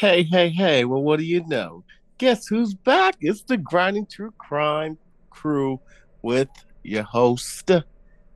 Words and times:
Hey, 0.00 0.22
hey, 0.22 0.48
hey. 0.48 0.86
Well, 0.86 1.02
what 1.02 1.18
do 1.18 1.26
you 1.26 1.46
know? 1.46 1.84
Guess 2.16 2.46
who's 2.46 2.72
back? 2.72 3.16
It's 3.20 3.42
the 3.42 3.58
Grinding 3.58 4.06
True 4.06 4.32
Crime 4.38 4.96
crew 5.28 5.78
with 6.22 6.48
your 6.82 7.02
host, 7.02 7.70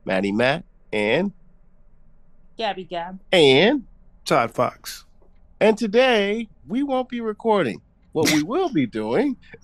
Matty 0.05 0.31
Matt, 0.31 0.63
and 0.93 1.31
Gabby 2.55 2.83
Gab. 2.83 3.19
and 3.31 3.83
Todd 4.25 4.51
Fox. 4.51 5.05
and 5.59 5.75
today 5.75 6.47
we 6.67 6.83
won't 6.83 7.09
be 7.09 7.19
recording. 7.19 7.81
What 8.11 8.31
we 8.31 8.43
will 8.43 8.69
be 8.69 8.85
doing 8.85 9.35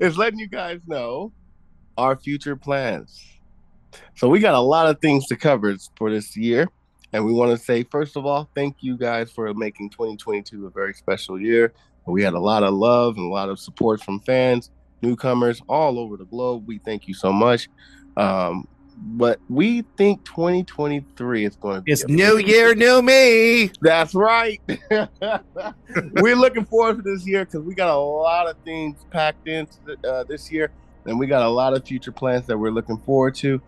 is 0.00 0.16
letting 0.16 0.38
you 0.38 0.48
guys 0.48 0.80
know 0.86 1.30
our 1.98 2.16
future 2.16 2.56
plans. 2.56 3.22
So 4.16 4.30
we 4.30 4.40
got 4.40 4.54
a 4.54 4.60
lot 4.60 4.88
of 4.88 4.98
things 5.02 5.26
to 5.26 5.36
cover 5.36 5.76
for 5.94 6.10
this 6.10 6.34
year. 6.38 6.68
And 7.12 7.24
we 7.24 7.32
want 7.32 7.50
to 7.50 7.62
say, 7.62 7.82
first 7.84 8.16
of 8.16 8.24
all, 8.24 8.48
thank 8.54 8.76
you 8.80 8.96
guys 8.96 9.30
for 9.30 9.52
making 9.54 9.90
2022 9.90 10.66
a 10.66 10.70
very 10.70 10.94
special 10.94 11.40
year. 11.40 11.72
We 12.06 12.22
had 12.22 12.34
a 12.34 12.40
lot 12.40 12.62
of 12.62 12.74
love 12.74 13.16
and 13.16 13.26
a 13.26 13.32
lot 13.32 13.48
of 13.48 13.58
support 13.60 14.02
from 14.02 14.20
fans, 14.20 14.70
newcomers 15.02 15.62
all 15.68 15.98
over 15.98 16.16
the 16.16 16.24
globe. 16.24 16.66
We 16.66 16.78
thank 16.78 17.06
you 17.06 17.14
so 17.14 17.32
much. 17.32 17.68
Um, 18.16 18.66
but 18.96 19.40
we 19.48 19.82
think 19.96 20.24
2023 20.24 21.44
is 21.44 21.56
going 21.56 21.76
to 21.76 21.80
be 21.80 21.92
It's 21.92 22.06
new 22.06 22.38
year, 22.38 22.74
new 22.74 23.02
me. 23.02 23.70
that's 23.80 24.14
right. 24.14 24.60
We're 26.12 26.36
looking 26.36 26.64
forward 26.64 26.96
to 26.96 27.02
this 27.02 27.26
year 27.26 27.44
because 27.44 27.60
we 27.60 27.74
got 27.74 27.90
a 27.94 27.98
lot 27.98 28.48
of 28.48 28.56
things 28.58 29.04
packed 29.10 29.48
in 29.48 29.66
uh, 30.06 30.24
this 30.24 30.52
year, 30.52 30.70
and 31.04 31.18
we 31.18 31.26
got 31.26 31.42
a 31.42 31.48
lot 31.48 31.74
of 31.74 31.84
future 31.84 32.12
plans 32.12 32.46
that 32.46 32.56
we're 32.56 32.70
looking 32.70 32.98
forward 32.98 33.34
to. 33.36 33.60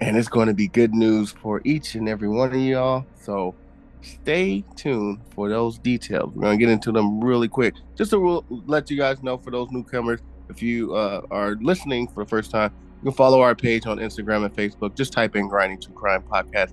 And 0.00 0.16
it's 0.16 0.28
going 0.28 0.46
to 0.48 0.54
be 0.54 0.68
good 0.68 0.94
news 0.94 1.32
for 1.32 1.60
each 1.64 1.94
and 1.94 2.08
every 2.08 2.28
one 2.28 2.50
of 2.50 2.60
y'all. 2.60 3.04
So 3.20 3.54
stay 4.02 4.64
tuned 4.76 5.20
for 5.30 5.48
those 5.48 5.78
details. 5.78 6.32
We're 6.34 6.42
going 6.42 6.58
to 6.58 6.64
get 6.64 6.72
into 6.72 6.92
them 6.92 7.22
really 7.22 7.48
quick. 7.48 7.74
Just 7.96 8.10
to 8.12 8.44
let 8.66 8.90
you 8.90 8.96
guys 8.96 9.22
know 9.22 9.38
for 9.38 9.50
those 9.50 9.70
newcomers, 9.70 10.20
if 10.48 10.62
you 10.62 10.94
uh, 10.94 11.22
are 11.30 11.56
listening 11.60 12.08
for 12.08 12.24
the 12.24 12.28
first 12.28 12.50
time, 12.50 12.72
you 12.98 13.10
can 13.10 13.12
follow 13.12 13.40
our 13.40 13.54
page 13.54 13.86
on 13.86 13.98
Instagram 13.98 14.44
and 14.44 14.54
Facebook. 14.54 14.94
Just 14.94 15.12
type 15.12 15.36
in 15.36 15.48
Grinding 15.48 15.80
True 15.80 15.94
Crime 15.94 16.22
Podcast. 16.22 16.72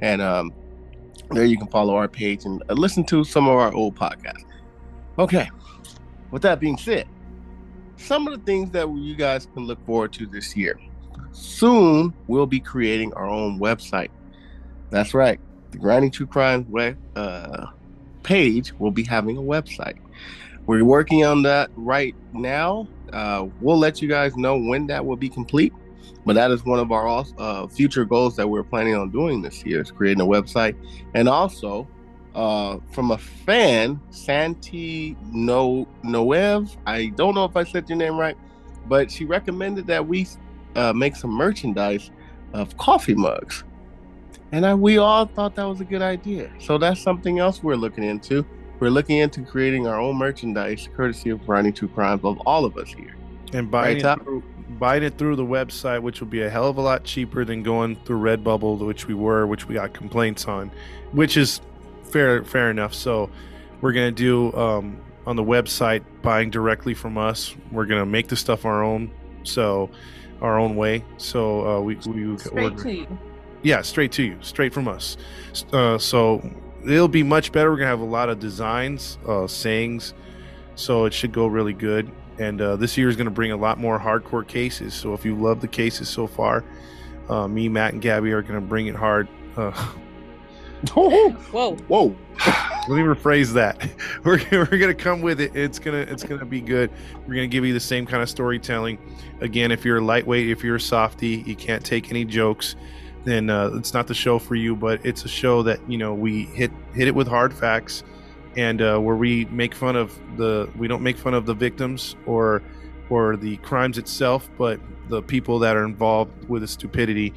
And 0.00 0.20
um, 0.20 0.52
there 1.30 1.44
you 1.44 1.58
can 1.58 1.68
follow 1.68 1.94
our 1.94 2.08
page 2.08 2.44
and 2.44 2.62
uh, 2.68 2.74
listen 2.74 3.04
to 3.04 3.24
some 3.24 3.48
of 3.48 3.54
our 3.54 3.72
old 3.72 3.94
podcasts. 3.94 4.44
Okay, 5.18 5.48
with 6.30 6.42
that 6.42 6.60
being 6.60 6.76
said, 6.76 7.06
some 7.96 8.26
of 8.26 8.38
the 8.38 8.44
things 8.44 8.70
that 8.72 8.88
you 8.90 9.14
guys 9.14 9.46
can 9.54 9.64
look 9.64 9.84
forward 9.86 10.12
to 10.14 10.26
this 10.26 10.56
year. 10.56 10.78
Soon, 11.34 12.14
we'll 12.28 12.46
be 12.46 12.60
creating 12.60 13.12
our 13.14 13.26
own 13.26 13.58
website. 13.58 14.10
That's 14.90 15.14
right, 15.14 15.40
the 15.72 15.78
Grinding 15.78 16.12
True 16.12 16.26
Crime 16.26 16.64
web, 16.70 16.96
uh, 17.16 17.66
page 18.22 18.72
will 18.78 18.92
be 18.92 19.02
having 19.02 19.36
a 19.36 19.42
website. 19.42 19.98
We're 20.66 20.84
working 20.84 21.24
on 21.24 21.42
that 21.42 21.70
right 21.76 22.14
now. 22.32 22.88
Uh, 23.12 23.48
we'll 23.60 23.78
let 23.78 24.00
you 24.00 24.08
guys 24.08 24.36
know 24.36 24.56
when 24.56 24.86
that 24.86 25.04
will 25.04 25.16
be 25.16 25.28
complete. 25.28 25.72
But 26.24 26.34
that 26.34 26.50
is 26.50 26.64
one 26.64 26.78
of 26.78 26.90
our 26.90 27.24
uh, 27.36 27.66
future 27.66 28.04
goals 28.04 28.36
that 28.36 28.48
we're 28.48 28.62
planning 28.62 28.94
on 28.94 29.10
doing 29.10 29.42
this 29.42 29.64
year 29.64 29.82
is 29.82 29.90
creating 29.90 30.22
a 30.22 30.26
website. 30.26 30.74
And 31.14 31.28
also, 31.28 31.86
uh, 32.34 32.78
from 32.92 33.10
a 33.10 33.18
fan, 33.18 34.00
Santi 34.10 35.16
no 35.32 35.86
Noev, 36.02 36.76
I 36.86 37.08
don't 37.08 37.34
know 37.34 37.44
if 37.44 37.56
I 37.56 37.64
said 37.64 37.88
your 37.88 37.98
name 37.98 38.16
right, 38.16 38.36
but 38.86 39.10
she 39.10 39.24
recommended 39.24 39.86
that 39.88 40.06
we 40.06 40.26
uh, 40.76 40.92
make 40.92 41.16
some 41.16 41.30
merchandise 41.30 42.10
of 42.52 42.76
coffee 42.76 43.14
mugs. 43.14 43.64
And 44.52 44.64
I, 44.64 44.74
we 44.74 44.98
all 44.98 45.26
thought 45.26 45.56
that 45.56 45.64
was 45.64 45.80
a 45.80 45.84
good 45.84 46.02
idea. 46.02 46.50
So 46.60 46.78
that's 46.78 47.00
something 47.00 47.38
else 47.38 47.62
we're 47.62 47.74
looking 47.74 48.04
into. 48.04 48.46
We're 48.78 48.90
looking 48.90 49.18
into 49.18 49.42
creating 49.42 49.86
our 49.86 50.00
own 50.00 50.16
merchandise, 50.16 50.88
courtesy 50.96 51.30
of 51.30 51.44
Grinding 51.46 51.72
True 51.72 51.88
Crimes, 51.88 52.20
of 52.24 52.38
all 52.46 52.64
of 52.64 52.76
us 52.76 52.92
here. 52.92 53.16
And 53.52 53.70
buying, 53.70 54.02
Right, 54.02 54.18
it 54.18 54.24
through, 54.24 54.42
buying 54.78 55.02
it 55.02 55.18
through 55.18 55.36
the 55.36 55.44
website, 55.44 56.02
which 56.02 56.20
will 56.20 56.28
be 56.28 56.42
a 56.42 56.50
hell 56.50 56.68
of 56.68 56.76
a 56.76 56.80
lot 56.80 57.04
cheaper 57.04 57.44
than 57.44 57.62
going 57.62 57.96
through 58.04 58.20
Redbubble, 58.20 58.78
which 58.86 59.06
we 59.06 59.14
were, 59.14 59.46
which 59.46 59.68
we 59.68 59.74
got 59.74 59.92
complaints 59.92 60.46
on, 60.46 60.70
which 61.12 61.36
is 61.36 61.60
fair 62.02 62.44
fair 62.44 62.70
enough. 62.70 62.94
So 62.94 63.30
we're 63.80 63.92
gonna 63.92 64.12
do 64.12 64.52
um, 64.54 65.00
on 65.26 65.36
the 65.36 65.44
website 65.44 66.02
buying 66.22 66.50
directly 66.50 66.94
from 66.94 67.16
us. 67.16 67.54
We're 67.70 67.86
gonna 67.86 68.06
make 68.06 68.28
the 68.28 68.36
stuff 68.36 68.64
our 68.64 68.82
own, 68.82 69.10
so 69.44 69.90
our 70.40 70.58
own 70.58 70.76
way. 70.76 71.04
So 71.16 71.66
uh, 71.66 71.80
we 71.80 71.94
we 72.06 72.36
Straight 72.38 72.64
order- 72.64 72.82
to 72.82 72.92
you. 72.92 73.18
yeah 73.62 73.82
straight 73.82 74.12
to 74.12 74.22
you 74.22 74.36
straight 74.40 74.72
from 74.74 74.88
us. 74.88 75.16
Uh, 75.72 75.98
so 75.98 76.48
it'll 76.86 77.08
be 77.08 77.22
much 77.22 77.52
better. 77.52 77.70
We're 77.70 77.76
gonna 77.78 77.88
have 77.88 78.00
a 78.00 78.04
lot 78.04 78.28
of 78.28 78.38
designs 78.40 79.18
uh, 79.26 79.46
sayings. 79.46 80.14
So 80.76 81.04
it 81.04 81.14
should 81.14 81.32
go 81.32 81.46
really 81.46 81.72
good. 81.72 82.10
And 82.38 82.60
uh, 82.60 82.76
this 82.76 82.98
year 82.98 83.08
is 83.08 83.16
gonna 83.16 83.30
bring 83.30 83.52
a 83.52 83.56
lot 83.56 83.78
more 83.78 83.98
hardcore 83.98 84.46
cases. 84.46 84.92
So 84.94 85.14
if 85.14 85.24
you 85.24 85.34
love 85.36 85.60
the 85.60 85.68
cases 85.68 86.08
so 86.08 86.26
far 86.26 86.64
uh, 87.28 87.48
me 87.48 87.68
matt 87.70 87.92
and 87.94 88.02
gabby 88.02 88.32
are 88.32 88.42
gonna 88.42 88.60
bring 88.60 88.86
it 88.88 88.94
hard. 88.96 89.28
Uh, 89.56 89.72
Whoa. 90.94 91.76
Whoa. 91.88 92.16
let 92.88 92.96
me 92.96 93.02
rephrase 93.02 93.52
that 93.52 93.88
we're, 94.24 94.40
we're 94.50 94.78
gonna 94.78 94.94
come 94.94 95.22
with 95.22 95.40
it 95.40 95.54
it's 95.54 95.78
gonna 95.78 95.98
it's 95.98 96.24
gonna 96.24 96.44
be 96.44 96.60
good 96.60 96.90
we're 97.26 97.34
gonna 97.34 97.46
give 97.46 97.64
you 97.64 97.72
the 97.72 97.80
same 97.80 98.04
kind 98.04 98.22
of 98.22 98.28
storytelling 98.28 98.98
again 99.40 99.70
if 99.70 99.84
you're 99.84 99.98
a 99.98 100.04
lightweight 100.04 100.50
if 100.50 100.64
you're 100.64 100.76
a 100.76 100.80
softy 100.80 101.42
you 101.46 101.54
can't 101.56 101.84
take 101.84 102.10
any 102.10 102.24
jokes 102.24 102.76
then 103.24 103.48
uh, 103.48 103.70
it's 103.74 103.94
not 103.94 104.06
the 104.06 104.14
show 104.14 104.38
for 104.38 104.54
you 104.54 104.76
but 104.76 105.04
it's 105.04 105.24
a 105.24 105.28
show 105.28 105.62
that 105.62 105.78
you 105.88 105.96
know 105.96 106.12
we 106.12 106.42
hit 106.46 106.70
hit 106.94 107.08
it 107.08 107.14
with 107.14 107.28
hard 107.28 107.54
facts 107.54 108.02
and 108.56 108.82
uh, 108.82 108.98
where 108.98 109.16
we 109.16 109.46
make 109.46 109.74
fun 109.74 109.96
of 109.96 110.18
the 110.36 110.68
we 110.76 110.88
don't 110.88 111.02
make 111.02 111.16
fun 111.16 111.34
of 111.34 111.46
the 111.46 111.54
victims 111.54 112.16
or 112.26 112.62
or 113.10 113.36
the 113.36 113.56
crimes 113.58 113.98
itself 113.98 114.48
but 114.58 114.80
the 115.08 115.22
people 115.22 115.58
that 115.58 115.76
are 115.76 115.84
involved 115.84 116.48
with 116.48 116.62
the 116.62 116.68
stupidity 116.68 117.32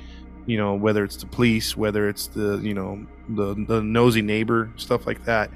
you 0.47 0.57
know 0.57 0.73
whether 0.73 1.03
it's 1.03 1.17
the 1.17 1.27
police 1.27 1.77
whether 1.77 2.09
it's 2.09 2.27
the 2.27 2.57
you 2.63 2.73
know 2.73 3.05
the 3.29 3.53
the 3.67 3.81
nosy 3.81 4.21
neighbor 4.21 4.71
stuff 4.75 5.05
like 5.05 5.23
that 5.25 5.51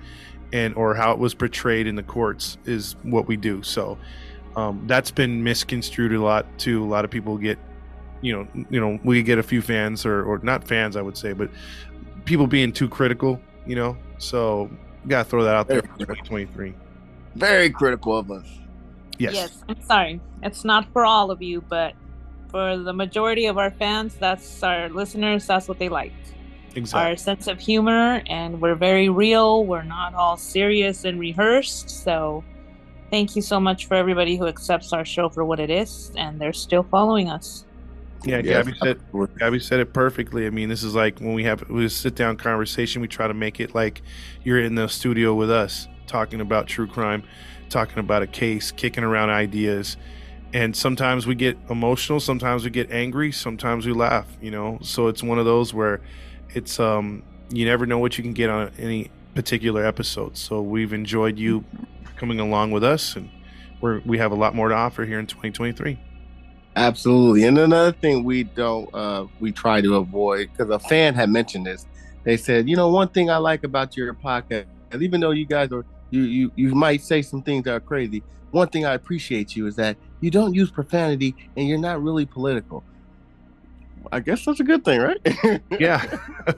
and 0.53 0.75
or 0.75 0.93
how 0.93 1.11
it 1.11 1.17
was 1.17 1.33
portrayed 1.33 1.87
in 1.87 1.95
the 1.95 2.03
courts 2.03 2.57
is 2.65 2.95
what 3.01 3.27
we 3.27 3.35
do 3.35 3.63
so 3.63 3.97
um, 4.55 4.83
that's 4.85 5.09
been 5.09 5.43
misconstrued 5.43 6.13
a 6.13 6.21
lot 6.21 6.45
too 6.59 6.83
a 6.83 6.85
lot 6.85 7.03
of 7.03 7.09
people 7.09 7.37
get 7.37 7.57
you 8.21 8.33
know 8.33 8.47
you 8.69 8.79
know 8.79 8.99
we 9.03 9.23
get 9.23 9.39
a 9.39 9.43
few 9.43 9.61
fans 9.61 10.05
or 10.05 10.23
or 10.23 10.37
not 10.43 10.67
fans 10.67 10.95
i 10.95 11.01
would 11.01 11.17
say 11.17 11.33
but 11.33 11.49
people 12.25 12.45
being 12.45 12.71
too 12.71 12.87
critical 12.87 13.41
you 13.65 13.75
know 13.75 13.97
so 14.19 14.69
gotta 15.07 15.27
throw 15.27 15.43
that 15.43 15.55
out 15.55 15.67
there 15.67 15.81
for 15.81 15.87
2023 15.99 16.75
Very 17.35 17.69
critical 17.69 18.17
of 18.17 18.31
us. 18.31 18.45
Yes. 19.17 19.33
Yes, 19.33 19.63
I'm 19.69 19.81
sorry. 19.83 20.21
It's 20.43 20.65
not 20.65 20.85
for 20.91 21.05
all 21.05 21.31
of 21.31 21.41
you, 21.41 21.61
but 21.61 21.93
for 22.51 22.77
the 22.77 22.93
majority 22.93 23.45
of 23.45 23.57
our 23.57 23.71
fans, 23.71 24.15
that's 24.15 24.61
our 24.63 24.89
listeners, 24.89 25.47
that's 25.47 25.67
what 25.67 25.79
they 25.79 25.89
like. 25.89 26.13
exactly 26.75 27.11
Our 27.11 27.15
sense 27.15 27.47
of 27.47 27.59
humor, 27.59 28.21
and 28.27 28.61
we're 28.61 28.75
very 28.75 29.09
real. 29.09 29.65
We're 29.65 29.83
not 29.83 30.13
all 30.13 30.37
serious 30.37 31.05
and 31.05 31.19
rehearsed. 31.19 31.89
So 31.89 32.43
thank 33.09 33.35
you 33.35 33.41
so 33.41 33.59
much 33.59 33.87
for 33.87 33.95
everybody 33.95 34.37
who 34.37 34.47
accepts 34.47 34.93
our 34.93 35.05
show 35.05 35.29
for 35.29 35.45
what 35.45 35.59
it 35.59 35.69
is, 35.69 36.11
and 36.17 36.39
they're 36.39 36.53
still 36.53 36.83
following 36.83 37.29
us. 37.29 37.65
yeah 38.25 38.41
Yes. 38.43 38.65
gabby 38.65 38.73
said 38.81 39.01
Gabby 39.39 39.59
said 39.59 39.79
it 39.79 39.93
perfectly. 39.93 40.45
I 40.45 40.49
mean, 40.49 40.69
this 40.69 40.83
is 40.83 40.93
like 40.95 41.19
when 41.19 41.33
we 41.33 41.43
have 41.45 41.67
we 41.69 41.87
sit 41.89 42.15
down 42.15 42.37
conversation. 42.37 43.01
We 43.01 43.07
try 43.07 43.27
to 43.27 43.33
make 43.33 43.59
it 43.59 43.73
like 43.73 44.01
you're 44.43 44.59
in 44.59 44.75
the 44.75 44.87
studio 44.87 45.33
with 45.33 45.49
us, 45.51 45.87
talking 46.07 46.41
about 46.41 46.67
true 46.67 46.87
crime, 46.87 47.23
talking 47.69 47.99
about 47.99 48.21
a 48.21 48.27
case, 48.27 48.71
kicking 48.71 49.03
around 49.03 49.29
ideas, 49.31 49.97
and 50.53 50.75
sometimes 50.75 51.25
we 51.25 51.35
get 51.35 51.57
emotional, 51.69 52.19
sometimes 52.19 52.63
we 52.63 52.69
get 52.69 52.91
angry, 52.91 53.31
sometimes 53.31 53.85
we 53.85 53.93
laugh. 53.93 54.27
You 54.41 54.51
know, 54.51 54.79
so 54.81 55.07
it's 55.07 55.23
one 55.23 55.39
of 55.39 55.45
those 55.45 55.73
where 55.73 56.01
it's 56.49 56.79
um 56.79 57.23
you 57.49 57.65
never 57.65 57.85
know 57.85 57.99
what 57.99 58.17
you 58.17 58.23
can 58.23 58.33
get 58.33 58.49
on 58.49 58.71
any 58.77 59.11
particular 59.35 59.85
episode. 59.85 60.37
So 60.37 60.61
we've 60.61 60.93
enjoyed 60.93 61.37
you 61.37 61.63
coming 62.17 62.39
along 62.39 62.71
with 62.71 62.83
us, 62.83 63.15
and 63.15 63.29
we're 63.79 64.01
we 64.05 64.17
have 64.17 64.31
a 64.31 64.35
lot 64.35 64.55
more 64.55 64.69
to 64.69 64.75
offer 64.75 65.05
here 65.05 65.19
in 65.19 65.27
2023. 65.27 65.99
Absolutely. 66.75 67.43
And 67.43 67.57
another 67.57 67.91
thing 67.91 68.23
we 68.23 68.43
don't 68.43 68.93
uh 68.93 69.25
we 69.39 69.51
try 69.51 69.81
to 69.81 69.95
avoid 69.95 70.49
because 70.51 70.69
a 70.69 70.79
fan 70.79 71.13
had 71.13 71.29
mentioned 71.29 71.65
this. 71.65 71.85
They 72.23 72.37
said, 72.37 72.69
you 72.69 72.75
know, 72.75 72.89
one 72.89 73.09
thing 73.09 73.29
I 73.29 73.37
like 73.37 73.63
about 73.63 73.97
your 73.97 74.13
podcast, 74.13 74.65
even 74.99 75.19
though 75.19 75.31
you 75.31 75.45
guys 75.45 75.71
are 75.71 75.85
you 76.11 76.21
you 76.23 76.51
you 76.55 76.75
might 76.75 77.01
say 77.01 77.21
some 77.21 77.41
things 77.41 77.63
that 77.65 77.73
are 77.73 77.79
crazy, 77.79 78.23
one 78.51 78.67
thing 78.69 78.85
I 78.85 78.93
appreciate 78.93 79.55
you 79.55 79.67
is 79.67 79.75
that 79.77 79.97
you 80.19 80.29
don't 80.31 80.53
use 80.53 80.69
profanity 80.71 81.35
and 81.57 81.67
you're 81.67 81.79
not 81.79 82.01
really 82.03 82.25
political. 82.25 82.83
I 84.11 84.19
guess 84.19 84.43
that's 84.45 84.59
a 84.59 84.63
good 84.63 84.83
thing, 84.83 84.99
right? 84.99 85.61
Yeah. 85.79 86.03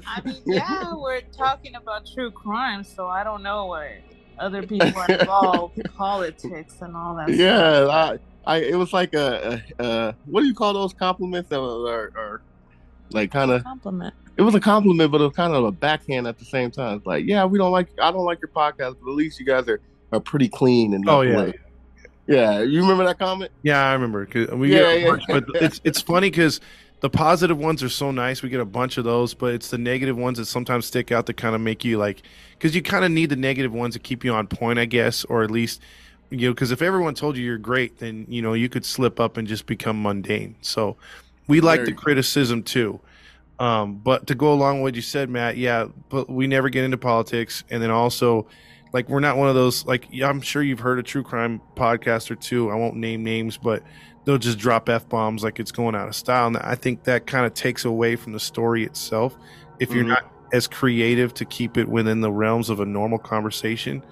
I 0.07 0.21
mean, 0.23 0.41
yeah, 0.45 0.93
we're 0.95 1.21
talking 1.35 1.75
about 1.75 2.05
true 2.11 2.31
crime, 2.31 2.83
so 2.83 3.07
I 3.07 3.23
don't 3.23 3.43
know 3.43 3.65
what 3.67 3.89
other 4.39 4.63
people 4.65 4.91
are 4.97 5.11
involved, 5.11 5.79
politics 5.95 6.75
and 6.81 6.95
all 6.95 7.15
that. 7.15 7.27
stuff. 7.27 7.37
yeah, 7.39 7.87
I, 7.87 8.19
I 8.45 8.57
it 8.61 8.75
was 8.75 8.91
like 8.93 9.13
a, 9.13 9.61
a, 9.79 9.83
a 9.85 10.15
what 10.25 10.41
do 10.41 10.47
you 10.47 10.53
call 10.55 10.73
those 10.73 10.93
compliments 10.93 11.49
that 11.49 11.59
are, 11.59 12.11
are 12.17 12.41
like 13.11 13.29
kind 13.31 13.51
of 13.51 13.61
Compliment. 13.63 14.13
it 14.37 14.41
was 14.41 14.55
a 14.55 14.59
compliment, 14.59 15.11
but 15.11 15.21
it 15.21 15.25
was 15.25 15.35
kind 15.35 15.53
of 15.53 15.63
a 15.65 15.71
backhand 15.71 16.25
at 16.27 16.39
the 16.39 16.45
same 16.45 16.71
time. 16.71 16.97
It's 16.97 17.05
like, 17.05 17.25
yeah, 17.27 17.45
we 17.45 17.57
don't 17.59 17.71
like 17.71 17.89
I 18.01 18.11
don't 18.11 18.25
like 18.25 18.39
your 18.41 18.49
podcast, 18.49 18.95
but 19.03 19.09
at 19.11 19.15
least 19.15 19.39
you 19.39 19.45
guys 19.45 19.67
are 19.67 19.79
are 20.11 20.19
pretty 20.19 20.47
clean 20.49 20.93
and 20.93 21.07
Oh, 21.07 21.21
yeah. 21.21 21.33
away. 21.33 21.53
Yeah. 22.27 22.61
You 22.61 22.81
remember 22.81 23.05
that 23.05 23.19
comment? 23.19 23.51
Yeah, 23.63 23.83
I 23.85 23.93
remember. 23.93 24.27
We 24.55 24.71
Yeah, 24.71 24.79
get 24.79 24.97
a 24.97 24.99
yeah. 24.99 25.09
bunch, 25.09 25.23
but 25.27 25.45
it's 25.55 25.81
it's 25.83 26.01
funny 26.01 26.29
because 26.29 26.59
the 27.01 27.09
positive 27.09 27.57
ones 27.57 27.83
are 27.83 27.89
so 27.89 28.11
nice. 28.11 28.41
We 28.41 28.49
get 28.49 28.61
a 28.61 28.65
bunch 28.65 28.97
of 28.97 29.03
those, 29.03 29.33
but 29.33 29.53
it's 29.53 29.69
the 29.69 29.77
negative 29.77 30.17
ones 30.17 30.37
that 30.37 30.45
sometimes 30.45 30.85
stick 30.85 31.11
out 31.11 31.25
that 31.25 31.35
kind 31.35 31.53
of 31.53 31.61
make 31.61 31.83
you 31.83 31.97
like, 31.97 32.23
because 32.53 32.75
you 32.75 32.81
kind 32.81 33.03
of 33.03 33.11
need 33.11 33.29
the 33.29 33.35
negative 33.35 33.73
ones 33.73 33.93
to 33.95 33.99
keep 33.99 34.23
you 34.23 34.33
on 34.33 34.47
point, 34.47 34.79
I 34.79 34.85
guess, 34.85 35.25
or 35.25 35.43
at 35.43 35.51
least 35.51 35.81
you 36.29 36.47
know, 36.47 36.53
because 36.53 36.71
if 36.71 36.81
everyone 36.81 37.13
told 37.13 37.37
you 37.37 37.43
you're 37.43 37.57
great, 37.57 37.99
then 37.99 38.25
you 38.29 38.41
know 38.41 38.53
you 38.53 38.69
could 38.69 38.85
slip 38.85 39.19
up 39.19 39.37
and 39.37 39.47
just 39.47 39.65
become 39.65 40.01
mundane. 40.01 40.55
So 40.61 40.97
we 41.47 41.61
like 41.61 41.81
Very 41.81 41.91
the 41.91 41.93
criticism 41.93 42.63
too. 42.63 42.99
Um, 43.59 43.95
but 43.95 44.27
to 44.27 44.35
go 44.35 44.51
along 44.51 44.81
with 44.81 44.91
what 44.91 44.95
you 44.95 45.01
said, 45.01 45.29
Matt, 45.29 45.57
yeah, 45.57 45.87
but 46.09 46.29
we 46.29 46.47
never 46.47 46.69
get 46.69 46.85
into 46.85 46.97
politics, 46.97 47.63
and 47.69 47.83
then 47.83 47.91
also 47.91 48.47
like 48.93 49.09
we're 49.09 49.19
not 49.19 49.37
one 49.37 49.49
of 49.49 49.55
those 49.55 49.85
like 49.85 50.07
I'm 50.23 50.39
sure 50.41 50.61
you've 50.63 50.79
heard 50.79 50.99
a 50.99 51.03
true 51.03 51.23
crime 51.23 51.61
podcast 51.75 52.31
or 52.31 52.35
two. 52.35 52.69
I 52.71 52.75
won't 52.75 52.95
name 52.95 53.23
names, 53.23 53.57
but 53.57 53.83
they'll 54.25 54.37
just 54.37 54.57
drop 54.57 54.87
f 54.87 55.09
bombs 55.09 55.43
like 55.43 55.59
it's 55.59 55.71
going 55.71 55.95
out 55.95 56.07
of 56.07 56.15
style, 56.15 56.47
and 56.47 56.57
I 56.57 56.75
think 56.75 57.03
that 57.03 57.27
kind 57.27 57.45
of 57.45 57.53
takes 57.53 57.83
away 57.85 58.15
from 58.15 58.33
the 58.33 58.39
story 58.39 58.83
itself. 58.85 59.35
If 59.79 59.91
you're 59.91 60.03
Mhm. 60.05 60.09
not 60.09 60.31
as 60.53 60.67
creative 60.67 61.33
to 61.33 61.45
keep 61.45 61.77
it 61.77 61.89
within 61.89 62.21
the 62.21 62.31
realms 62.31 62.69
of 62.69 62.79
a 62.79 62.85
normal 62.85 63.17
conversation, 63.17 64.03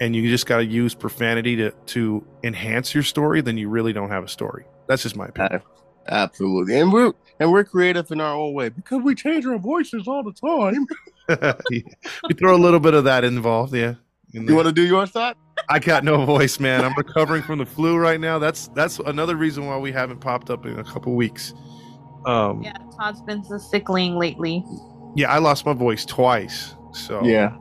and 0.00 0.14
you 0.16 0.28
just 0.28 0.44
got 0.46 0.58
to 0.58 0.64
use 0.66 0.94
profanity 0.94 1.56
to 1.56 1.70
to 1.70 2.26
enhance 2.42 2.92
your 2.94 3.04
story, 3.04 3.40
then 3.40 3.56
you 3.56 3.68
really 3.68 3.92
don't 3.92 4.10
have 4.10 4.24
a 4.24 4.28
story. 4.28 4.64
That's 4.88 5.02
just 5.04 5.16
my 5.16 5.26
opinion. 5.26 5.62
Absolutely. 6.08 6.78
And 6.78 6.92
we're 6.92 7.12
and 7.40 7.50
we're 7.52 7.64
creative 7.64 8.10
in 8.10 8.20
our 8.20 8.34
own 8.34 8.54
way 8.54 8.68
because 8.70 9.02
we 9.02 9.14
change 9.14 9.46
our 9.46 9.58
voices 9.58 10.06
all 10.08 10.22
the 10.22 10.32
time. 10.32 10.86
we 12.28 12.34
throw 12.34 12.54
a 12.54 12.58
little 12.58 12.80
bit 12.80 12.94
of 12.94 13.04
that 13.04 13.24
involved, 13.24 13.74
yeah. 13.74 13.94
In 14.34 14.46
You 14.46 14.54
want 14.54 14.66
to 14.66 14.72
do 14.72 14.86
your 14.86 15.06
thought? 15.06 15.36
I 15.68 15.78
got 15.78 16.04
no 16.04 16.24
voice, 16.24 16.60
man. 16.60 16.84
I'm 16.84 16.94
recovering 16.94 17.42
from 17.42 17.58
the 17.58 17.66
flu 17.66 17.96
right 17.96 18.20
now. 18.20 18.38
That's 18.38 18.68
that's 18.68 18.98
another 19.00 19.36
reason 19.36 19.66
why 19.66 19.78
we 19.78 19.92
haven't 19.92 20.20
popped 20.20 20.50
up 20.50 20.66
in 20.66 20.78
a 20.78 20.84
couple 20.84 21.14
weeks. 21.14 21.54
Um, 22.24 22.62
yeah. 22.62 22.72
Yeah, 22.76 22.86
Todd's 22.98 23.22
been 23.22 23.44
so 23.44 23.58
sickling 23.58 24.16
lately. 24.16 24.64
Yeah, 25.14 25.30
I 25.30 25.38
lost 25.38 25.64
my 25.64 25.72
voice 25.72 26.04
twice. 26.04 26.74
So 26.92 27.24
Yeah. 27.24 27.56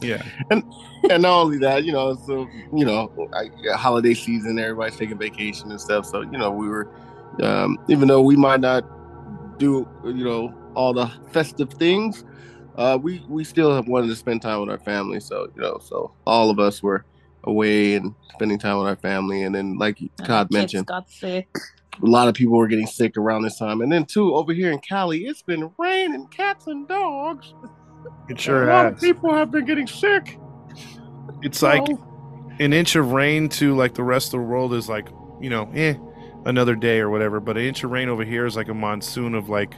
yeah, 0.00 0.22
and 0.50 0.64
not 1.04 1.24
only 1.24 1.58
that, 1.58 1.84
you 1.84 1.92
know, 1.92 2.14
so 2.26 2.48
you 2.74 2.84
know, 2.84 3.28
I, 3.34 3.50
yeah, 3.62 3.76
holiday 3.76 4.14
season, 4.14 4.58
everybody's 4.58 4.96
taking 4.96 5.18
vacation 5.18 5.70
and 5.70 5.80
stuff. 5.80 6.06
So 6.06 6.22
you 6.22 6.38
know, 6.38 6.50
we 6.50 6.68
were, 6.68 6.90
um, 7.42 7.78
even 7.88 8.08
though 8.08 8.22
we 8.22 8.36
might 8.36 8.60
not 8.60 8.84
do, 9.58 9.86
you 10.04 10.24
know, 10.24 10.54
all 10.74 10.92
the 10.92 11.10
festive 11.32 11.70
things, 11.74 12.24
uh, 12.76 12.98
we 13.00 13.24
we 13.28 13.44
still 13.44 13.74
have 13.74 13.88
wanted 13.88 14.08
to 14.08 14.16
spend 14.16 14.42
time 14.42 14.60
with 14.60 14.70
our 14.70 14.78
family. 14.78 15.20
So 15.20 15.50
you 15.54 15.62
know, 15.62 15.78
so 15.82 16.12
all 16.26 16.50
of 16.50 16.58
us 16.58 16.82
were 16.82 17.04
away 17.44 17.94
and 17.94 18.14
spending 18.34 18.58
time 18.58 18.78
with 18.78 18.86
our 18.86 18.96
family. 18.96 19.42
And 19.42 19.54
then, 19.54 19.78
like 19.78 20.00
and 20.00 20.10
Todd 20.18 20.48
kids 20.48 20.52
mentioned, 20.52 20.86
got 20.86 21.10
sick. 21.10 21.48
a 22.02 22.06
lot 22.06 22.28
of 22.28 22.34
people 22.34 22.56
were 22.56 22.68
getting 22.68 22.86
sick 22.86 23.16
around 23.16 23.42
this 23.42 23.58
time. 23.58 23.80
And 23.80 23.90
then 23.90 24.04
too, 24.04 24.34
over 24.34 24.52
here 24.52 24.70
in 24.70 24.78
Cali, 24.78 25.26
it's 25.26 25.42
been 25.42 25.70
raining 25.78 26.26
cats 26.28 26.66
and 26.66 26.86
dogs. 26.86 27.54
it 28.28 28.40
sure 28.40 28.68
a 28.68 28.72
lot 28.72 28.86
of 28.86 28.92
has. 28.94 29.02
people 29.02 29.32
have 29.32 29.50
been 29.50 29.64
getting 29.64 29.86
sick. 29.86 30.38
It's 31.42 31.62
like 31.62 31.86
an 32.58 32.72
inch 32.72 32.96
of 32.96 33.12
rain 33.12 33.48
to 33.50 33.74
like 33.74 33.94
the 33.94 34.02
rest 34.02 34.28
of 34.28 34.40
the 34.40 34.46
world 34.46 34.74
is 34.74 34.88
like 34.88 35.08
you 35.40 35.50
know, 35.50 35.70
eh, 35.74 35.94
another 36.44 36.74
day 36.76 37.00
or 37.00 37.10
whatever. 37.10 37.40
But 37.40 37.56
an 37.56 37.64
inch 37.64 37.82
of 37.82 37.90
rain 37.90 38.08
over 38.08 38.24
here 38.24 38.46
is 38.46 38.56
like 38.56 38.68
a 38.68 38.74
monsoon 38.74 39.34
of 39.34 39.48
like, 39.48 39.74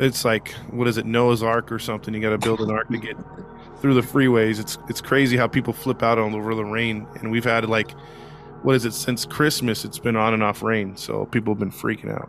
it's 0.00 0.24
like 0.24 0.52
what 0.70 0.88
is 0.88 0.96
it, 0.96 1.06
Noah's 1.06 1.42
Ark 1.42 1.70
or 1.70 1.78
something? 1.78 2.12
You 2.14 2.20
got 2.20 2.30
to 2.30 2.38
build 2.38 2.60
an 2.60 2.70
ark 2.70 2.88
to 2.88 2.98
get 2.98 3.16
through 3.80 3.94
the 3.94 4.00
freeways. 4.00 4.58
It's 4.58 4.78
it's 4.88 5.00
crazy 5.00 5.36
how 5.36 5.46
people 5.46 5.72
flip 5.72 6.02
out 6.02 6.18
on 6.18 6.34
over 6.34 6.54
the 6.54 6.64
rain, 6.64 7.06
and 7.20 7.30
we've 7.30 7.44
had 7.44 7.68
like, 7.68 7.92
what 8.62 8.74
is 8.74 8.84
it 8.84 8.92
since 8.92 9.24
Christmas? 9.24 9.84
It's 9.84 9.98
been 9.98 10.16
on 10.16 10.34
and 10.34 10.42
off 10.42 10.62
rain, 10.62 10.96
so 10.96 11.26
people 11.26 11.52
have 11.54 11.58
been 11.60 11.70
freaking 11.70 12.12
out. 12.12 12.28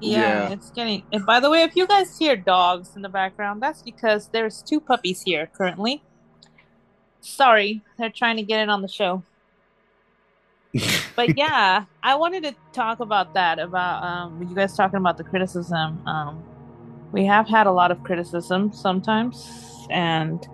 Yeah, 0.00 0.20
Yeah. 0.20 0.48
it's 0.50 0.70
getting. 0.70 1.02
And 1.12 1.24
by 1.24 1.40
the 1.40 1.48
way, 1.50 1.62
if 1.62 1.74
you 1.76 1.86
guys 1.86 2.18
hear 2.18 2.36
dogs 2.36 2.94
in 2.96 3.02
the 3.02 3.08
background, 3.08 3.62
that's 3.62 3.80
because 3.82 4.28
there's 4.28 4.60
two 4.62 4.80
puppies 4.80 5.22
here 5.22 5.46
currently. 5.46 6.02
Sorry, 7.20 7.82
they're 7.98 8.10
trying 8.10 8.36
to 8.36 8.42
get 8.42 8.60
in 8.60 8.68
on 8.70 8.82
the 8.82 8.88
show. 8.88 9.22
But 11.16 11.36
yeah, 11.38 11.84
I 12.02 12.14
wanted 12.16 12.42
to 12.42 12.54
talk 12.72 13.00
about 13.00 13.32
that. 13.34 13.58
About 13.58 14.02
um, 14.04 14.42
you 14.46 14.54
guys 14.54 14.76
talking 14.76 14.98
about 14.98 15.16
the 15.16 15.24
criticism. 15.24 16.06
Um, 16.06 16.42
we 17.14 17.24
have 17.24 17.48
had 17.48 17.68
a 17.68 17.70
lot 17.70 17.92
of 17.92 18.02
criticism 18.02 18.72
sometimes, 18.72 19.86
and 19.88 20.44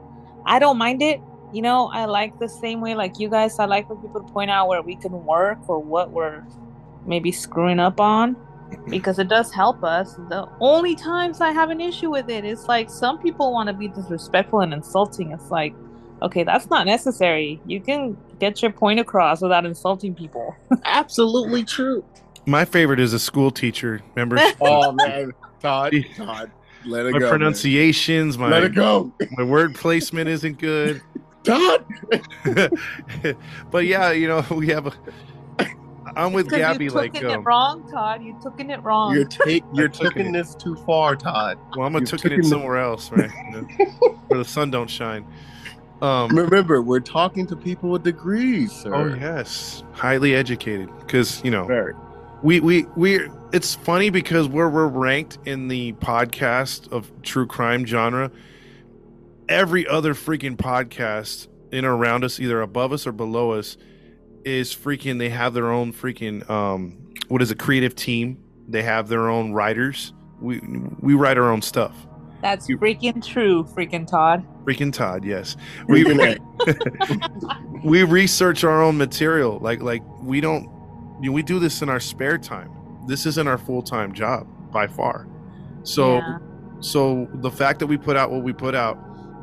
I 0.45 0.59
don't 0.59 0.77
mind 0.77 1.01
it. 1.01 1.19
You 1.55 1.63
know, 1.63 1.89
I 1.91 2.05
like 2.05 2.39
the 2.39 2.51
same 2.51 2.83
way 2.83 2.95
like 2.95 3.19
you 3.19 3.31
guys. 3.31 3.59
I 3.59 3.65
like 3.65 3.89
for 3.89 3.97
people 3.97 4.21
to 4.21 4.31
point 4.31 4.51
out 4.51 4.69
where 4.69 4.83
we 4.83 4.95
can 4.95 5.25
work 5.25 5.59
or 5.69 5.79
what 5.79 6.11
we're 6.11 6.45
maybe 7.07 7.33
screwing 7.33 7.81
up 7.81 7.99
on 7.99 8.37
because 8.91 9.19
it 9.19 9.29
does 9.29 9.51
help 9.51 9.83
us. 9.83 10.17
The 10.29 10.47
only 10.61 10.95
times 10.95 11.41
I 11.41 11.51
have 11.53 11.71
an 11.71 11.81
issue 11.81 12.11
with 12.11 12.29
it 12.29 12.45
is 12.45 12.67
like 12.67 12.91
some 12.91 13.19
people 13.19 13.53
want 13.55 13.69
to 13.69 13.73
be 13.73 13.89
disrespectful 13.89 14.61
and 14.61 14.75
insulting. 14.75 15.33
It's 15.33 15.51
like, 15.51 15.75
okay, 16.21 16.45
that's 16.45 16.69
not 16.69 16.85
necessary. 16.85 17.59
You 17.65 17.81
can 17.81 18.19
get 18.39 18.61
your 18.61 18.71
point 18.71 19.01
across 19.01 19.41
without 19.41 19.65
insulting 19.65 20.15
people. 20.15 20.55
Absolutely 20.85 21.65
true. 21.65 22.05
My 22.51 22.65
favorite 22.65 22.99
is 22.99 23.13
a 23.13 23.19
school 23.21 23.53
teacher. 23.53 24.03
Remember 24.17 24.37
Oh 24.61 24.91
man, 24.91 25.33
Todd, 25.61 25.95
Todd, 26.17 26.51
let 26.85 27.07
it 27.07 27.13
my 27.13 27.19
go. 27.21 27.27
man. 27.27 27.31
pronunciations, 27.31 28.37
Let 28.37 28.51
my 28.51 28.59
it 28.65 28.75
go, 28.75 29.13
my 29.39 29.45
word 29.45 29.77
placement 29.77 30.29
isn't 30.29 30.59
good. 30.59 31.01
Todd. 31.45 31.87
but 33.71 33.87
yeah, 33.87 34.11
you 34.11 34.27
know, 34.27 34.45
we 34.51 34.67
have 34.69 34.89
a. 34.89 34.93
I'm 36.17 36.33
with 36.33 36.51
Gabby. 36.51 36.87
you 36.87 36.91
Like, 36.91 37.13
took 37.13 37.23
it 37.23 37.31
um, 37.31 37.45
wrong, 37.45 37.89
Todd. 37.89 38.21
You 38.25 38.37
took 38.43 38.61
it 38.61 38.83
wrong. 38.83 39.15
You're 39.15 39.27
take 39.27 39.63
you're 39.73 39.87
taking 39.89 40.11
taking 40.11 40.33
this 40.33 40.57
too 40.57 40.75
far, 40.75 41.15
Todd. 41.15 41.57
well, 41.77 41.87
I'm 41.87 41.93
gonna 41.93 42.01
you've 42.01 42.11
took 42.11 42.25
it 42.25 42.31
taken 42.31 42.43
the- 42.43 42.49
somewhere 42.49 42.79
else, 42.79 43.13
right? 43.13 43.31
You 43.53 43.61
know, 43.61 44.09
where 44.27 44.39
the 44.39 44.45
sun 44.45 44.73
don't 44.73 44.91
shine. 44.91 45.25
Um, 46.03 46.35
Remember, 46.37 46.83
we're 46.83 46.99
talking 46.99 47.47
to 47.47 47.55
people 47.55 47.91
with 47.91 48.03
degrees, 48.03 48.73
sir. 48.73 48.93
oh 48.93 49.15
yes, 49.15 49.85
highly 49.93 50.35
educated. 50.35 50.89
Because 50.99 51.41
you 51.45 51.53
know, 51.53 51.65
Very. 51.67 51.95
We 52.43 52.61
we 52.61 52.83
we. 52.97 53.29
It's 53.53 53.75
funny 53.75 54.11
because 54.11 54.49
where 54.49 54.69
we're 54.69 54.87
ranked 54.87 55.39
in 55.45 55.69
the 55.69 55.93
podcast 55.95 56.91
of 56.93 57.11
true 57.23 57.47
crime 57.47 57.85
genre, 57.85 58.31
every 59.49 59.87
other 59.87 60.15
freaking 60.15 60.57
podcast 60.57 61.49
in 61.73 61.85
or 61.85 61.97
around 61.97 62.25
us, 62.25 62.39
either 62.39 62.61
above 62.63 62.93
us 62.93 63.07
or 63.07 63.13
below 63.13 63.53
us, 63.53 63.77
is 64.45 64.75
freaking. 64.75 65.19
They 65.19 65.31
have 65.31 65.55
their 65.55 65.71
own 65.71 65.93
freaking 65.93 66.49
um, 66.49 67.13
what 67.29 67.43
is 67.43 67.51
a 67.51 67.57
creative 67.57 67.95
team. 67.95 68.43
They 68.69 68.83
have 68.83 69.09
their 69.09 69.29
own 69.29 69.53
writers. 69.53 70.13
We 70.41 70.61
we 71.01 71.15
write 71.15 71.39
our 71.39 71.51
own 71.51 71.63
stuff. 71.63 72.07
That's 72.41 72.69
you- 72.69 72.79
freaking 72.79 73.25
true, 73.27 73.65
freaking 73.65 74.07
Todd. 74.07 74.47
Freaking 74.65 74.93
Todd, 74.93 75.25
yes. 75.25 75.57
We 75.89 76.05
We 76.15 76.39
we 77.85 78.03
research 78.05 78.65
our 78.65 78.83
own 78.83 78.97
material. 78.97 79.59
Like 79.59 79.83
like 79.83 80.03
we 80.23 80.41
don't 80.41 80.69
you 81.21 81.31
know, 81.31 81.33
we 81.33 81.43
do 81.43 81.59
this 81.59 81.83
in 81.83 81.89
our 81.89 82.01
spare 82.01 82.39
time. 82.39 82.71
This 83.07 83.27
isn't 83.27 83.47
our 83.49 83.59
full 83.59 83.83
time 83.83 84.13
job 84.13 84.47
by 84.73 84.87
far. 84.87 85.27
So 85.83 86.17
Yeah. 86.17 86.39
so 86.81 87.29
the 87.35 87.51
fact 87.51 87.79
that 87.81 87.87
we 87.87 87.97
put 87.99 88.17
out 88.17 88.31
what 88.31 88.43
we 88.43 88.53
put 88.53 88.75
out, 88.75 88.99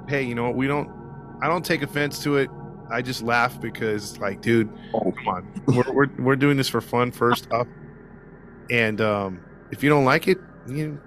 hey, 0.08 0.24
you 0.24 0.36
know 0.36 0.44
what? 0.46 0.56
We 0.56 0.68
don't. 0.68 0.90
I 1.42 1.48
don't 1.48 1.64
take 1.66 1.82
offense 1.84 2.22
to 2.24 2.38
it. 2.38 2.50
I 2.90 3.02
just 3.02 3.22
laugh 3.22 3.60
because 3.60 4.18
like, 4.20 4.42
dude, 4.42 4.70
Oh. 4.94 5.12
come 5.12 5.28
on. 5.28 5.62
We're 5.68 5.92
we're 5.94 6.08
we're 6.20 6.36
doing 6.36 6.58
this 6.58 6.70
for 6.70 6.82
fun 6.82 7.12
first 7.12 7.48
off, 7.52 7.68
and 8.72 9.02
um, 9.02 9.42
if 9.72 9.84
you 9.84 9.90
don't 9.90 10.06
like 10.06 10.28
it, 10.28 10.38
you 10.68 11.00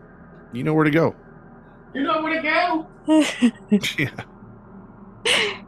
you 0.52 0.62
know 0.62 0.74
where 0.74 0.84
to 0.84 0.90
go. 0.90 1.14
You 1.94 2.02
know 2.02 2.22
where 2.22 2.34
to 2.40 2.42
go. 2.42 2.86
yeah, 3.98 4.10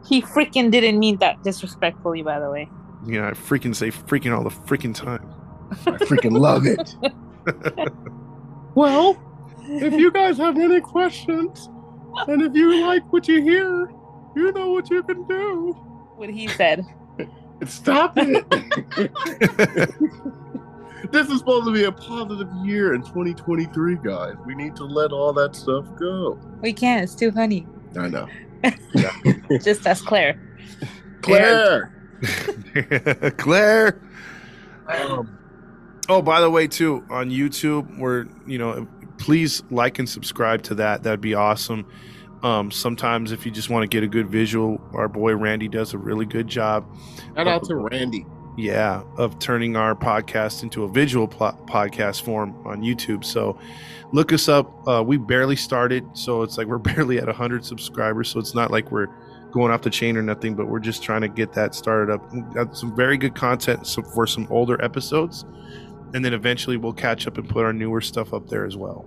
he 0.07 0.21
freaking 0.21 0.71
didn't 0.71 0.99
mean 0.99 1.17
that 1.17 1.41
disrespectfully, 1.43 2.21
by 2.21 2.39
the 2.39 2.49
way. 2.49 2.69
You 3.05 3.19
know, 3.19 3.27
I 3.27 3.31
freaking 3.31 3.75
say 3.75 3.91
freaking 3.91 4.35
all 4.35 4.43
the 4.43 4.49
freaking 4.49 4.95
time. 4.95 5.33
I 5.71 5.97
freaking 6.05 6.37
love 6.37 6.65
it. 6.65 6.95
well, 8.75 9.17
if 9.61 9.93
you 9.93 10.11
guys 10.11 10.37
have 10.37 10.57
any 10.57 10.81
questions, 10.81 11.69
and 12.27 12.41
if 12.41 12.53
you 12.53 12.81
like 12.81 13.11
what 13.11 13.27
you 13.27 13.41
hear, 13.41 13.91
you 14.35 14.51
know 14.53 14.71
what 14.71 14.89
you 14.89 15.03
can 15.03 15.25
do. 15.25 15.73
What 16.15 16.29
he 16.29 16.47
said. 16.47 16.85
Stop 17.65 18.13
it. 18.17 18.49
this 21.11 21.29
is 21.29 21.39
supposed 21.39 21.65
to 21.65 21.71
be 21.71 21.85
a 21.85 21.91
positive 21.91 22.49
year 22.63 22.93
in 22.93 23.01
2023, 23.01 23.97
guys. 24.03 24.35
We 24.45 24.55
need 24.55 24.75
to 24.77 24.85
let 24.85 25.11
all 25.11 25.33
that 25.33 25.55
stuff 25.55 25.85
go. 25.97 26.39
We 26.61 26.73
can't. 26.73 27.03
It's 27.03 27.15
too 27.15 27.31
funny. 27.31 27.67
I 27.97 28.09
know. 28.09 28.27
Just 29.63 29.87
as 29.87 30.01
Claire. 30.01 30.39
Claire. 31.21 31.21
Claire. 31.21 32.02
Um, 34.87 35.37
oh, 36.09 36.21
by 36.21 36.41
the 36.41 36.49
way, 36.49 36.67
too, 36.67 37.05
on 37.09 37.29
YouTube, 37.29 37.97
we're 37.97 38.27
you 38.45 38.57
know 38.57 38.87
please 39.17 39.63
like 39.71 39.99
and 39.99 40.09
subscribe 40.09 40.61
to 40.63 40.75
that. 40.75 41.03
That'd 41.03 41.21
be 41.21 41.33
awesome. 41.33 41.85
Um, 42.43 42.71
sometimes 42.71 43.31
if 43.31 43.45
you 43.45 43.51
just 43.51 43.69
want 43.69 43.83
to 43.83 43.87
get 43.87 44.03
a 44.03 44.07
good 44.07 44.27
visual, 44.27 44.81
our 44.93 45.07
boy 45.07 45.35
Randy 45.35 45.69
does 45.69 45.93
a 45.93 45.97
really 45.97 46.25
good 46.25 46.47
job. 46.47 46.85
Shout 47.35 47.47
out 47.47 47.63
to 47.65 47.75
Randy. 47.75 48.25
Yeah, 48.57 49.03
of 49.17 49.39
turning 49.39 49.75
our 49.77 49.95
podcast 49.95 50.61
into 50.61 50.83
a 50.83 50.89
visual 50.89 51.27
pl- 51.27 51.57
podcast 51.65 52.23
form 52.23 52.55
on 52.67 52.81
YouTube. 52.81 53.23
So 53.23 53.57
look 54.11 54.33
us 54.33 54.49
up. 54.49 54.87
Uh, 54.87 55.01
we 55.03 55.17
barely 55.17 55.55
started, 55.55 56.05
so 56.13 56.43
it's 56.43 56.57
like 56.57 56.67
we're 56.67 56.77
barely 56.95 57.17
at 57.17 57.27
100 57.27 57.63
subscribers. 57.63 58.29
So 58.29 58.39
it's 58.39 58.53
not 58.53 58.69
like 58.69 58.91
we're 58.91 59.07
going 59.53 59.71
off 59.71 59.83
the 59.83 59.89
chain 59.89 60.17
or 60.17 60.23
nothing, 60.23 60.55
but 60.55 60.67
we're 60.67 60.79
just 60.79 61.03
trying 61.03 61.21
to 61.21 61.27
get 61.27 61.53
that 61.53 61.75
started 61.75 62.11
up. 62.11 62.33
We've 62.33 62.53
got 62.53 62.75
some 62.75 62.95
very 62.95 63.17
good 63.17 63.35
content 63.35 63.87
for 64.13 64.25
some 64.25 64.47
older 64.49 64.83
episodes, 64.83 65.45
and 66.13 66.25
then 66.25 66.33
eventually 66.33 66.75
we'll 66.75 66.93
catch 66.93 67.27
up 67.27 67.37
and 67.37 67.47
put 67.47 67.63
our 67.63 67.71
newer 67.71 68.01
stuff 68.01 68.33
up 68.33 68.49
there 68.49 68.65
as 68.65 68.75
well. 68.75 69.05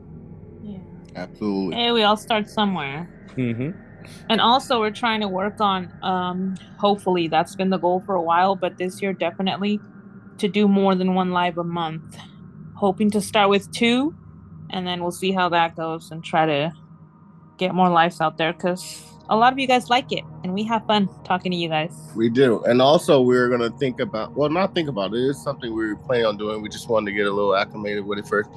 Yeah. 0.62 0.78
Absolutely. 1.16 1.76
Hey, 1.76 1.90
we 1.90 2.04
all 2.04 2.16
start 2.16 2.48
somewhere. 2.48 3.10
Mm-hmm. 3.36 3.70
And 4.30 4.40
also, 4.40 4.78
we're 4.78 4.92
trying 4.92 5.20
to 5.20 5.28
work 5.28 5.60
on, 5.60 5.92
um, 6.02 6.54
hopefully, 6.78 7.26
that's 7.26 7.56
been 7.56 7.70
the 7.70 7.78
goal 7.78 8.04
for 8.06 8.14
a 8.14 8.22
while, 8.22 8.54
but 8.54 8.78
this 8.78 9.02
year 9.02 9.12
definitely 9.12 9.80
to 10.38 10.46
do 10.46 10.68
more 10.68 10.94
than 10.94 11.14
one 11.14 11.32
live 11.32 11.58
a 11.58 11.64
month. 11.64 12.16
Hoping 12.76 13.10
to 13.10 13.20
start 13.20 13.50
with 13.50 13.68
two, 13.72 14.14
and 14.70 14.86
then 14.86 15.02
we'll 15.02 15.10
see 15.10 15.32
how 15.32 15.48
that 15.48 15.74
goes 15.74 16.12
and 16.12 16.22
try 16.22 16.46
to 16.46 16.72
get 17.56 17.74
more 17.74 17.88
lives 17.88 18.20
out 18.20 18.38
there 18.38 18.52
because 18.52 19.02
a 19.28 19.36
lot 19.36 19.52
of 19.52 19.58
you 19.58 19.66
guys 19.66 19.90
like 19.90 20.12
it 20.12 20.24
and 20.44 20.54
we 20.54 20.62
have 20.64 20.86
fun 20.86 21.08
talking 21.24 21.52
to 21.52 21.58
you 21.58 21.68
guys. 21.68 21.92
We 22.14 22.28
do. 22.28 22.62
And 22.64 22.80
also, 22.80 23.20
we're 23.20 23.48
going 23.48 23.60
to 23.60 23.76
think 23.78 24.00
about, 24.00 24.36
well, 24.36 24.48
not 24.48 24.74
think 24.74 24.88
about 24.88 25.14
it. 25.14 25.18
It's 25.18 25.42
something 25.42 25.74
we 25.74 25.86
were 25.86 25.96
planning 25.96 26.26
on 26.26 26.36
doing. 26.36 26.62
We 26.62 26.68
just 26.68 26.88
wanted 26.88 27.10
to 27.10 27.16
get 27.16 27.26
a 27.26 27.32
little 27.32 27.56
acclimated 27.56 28.04
with 28.04 28.18
it 28.18 28.26
first. 28.26 28.50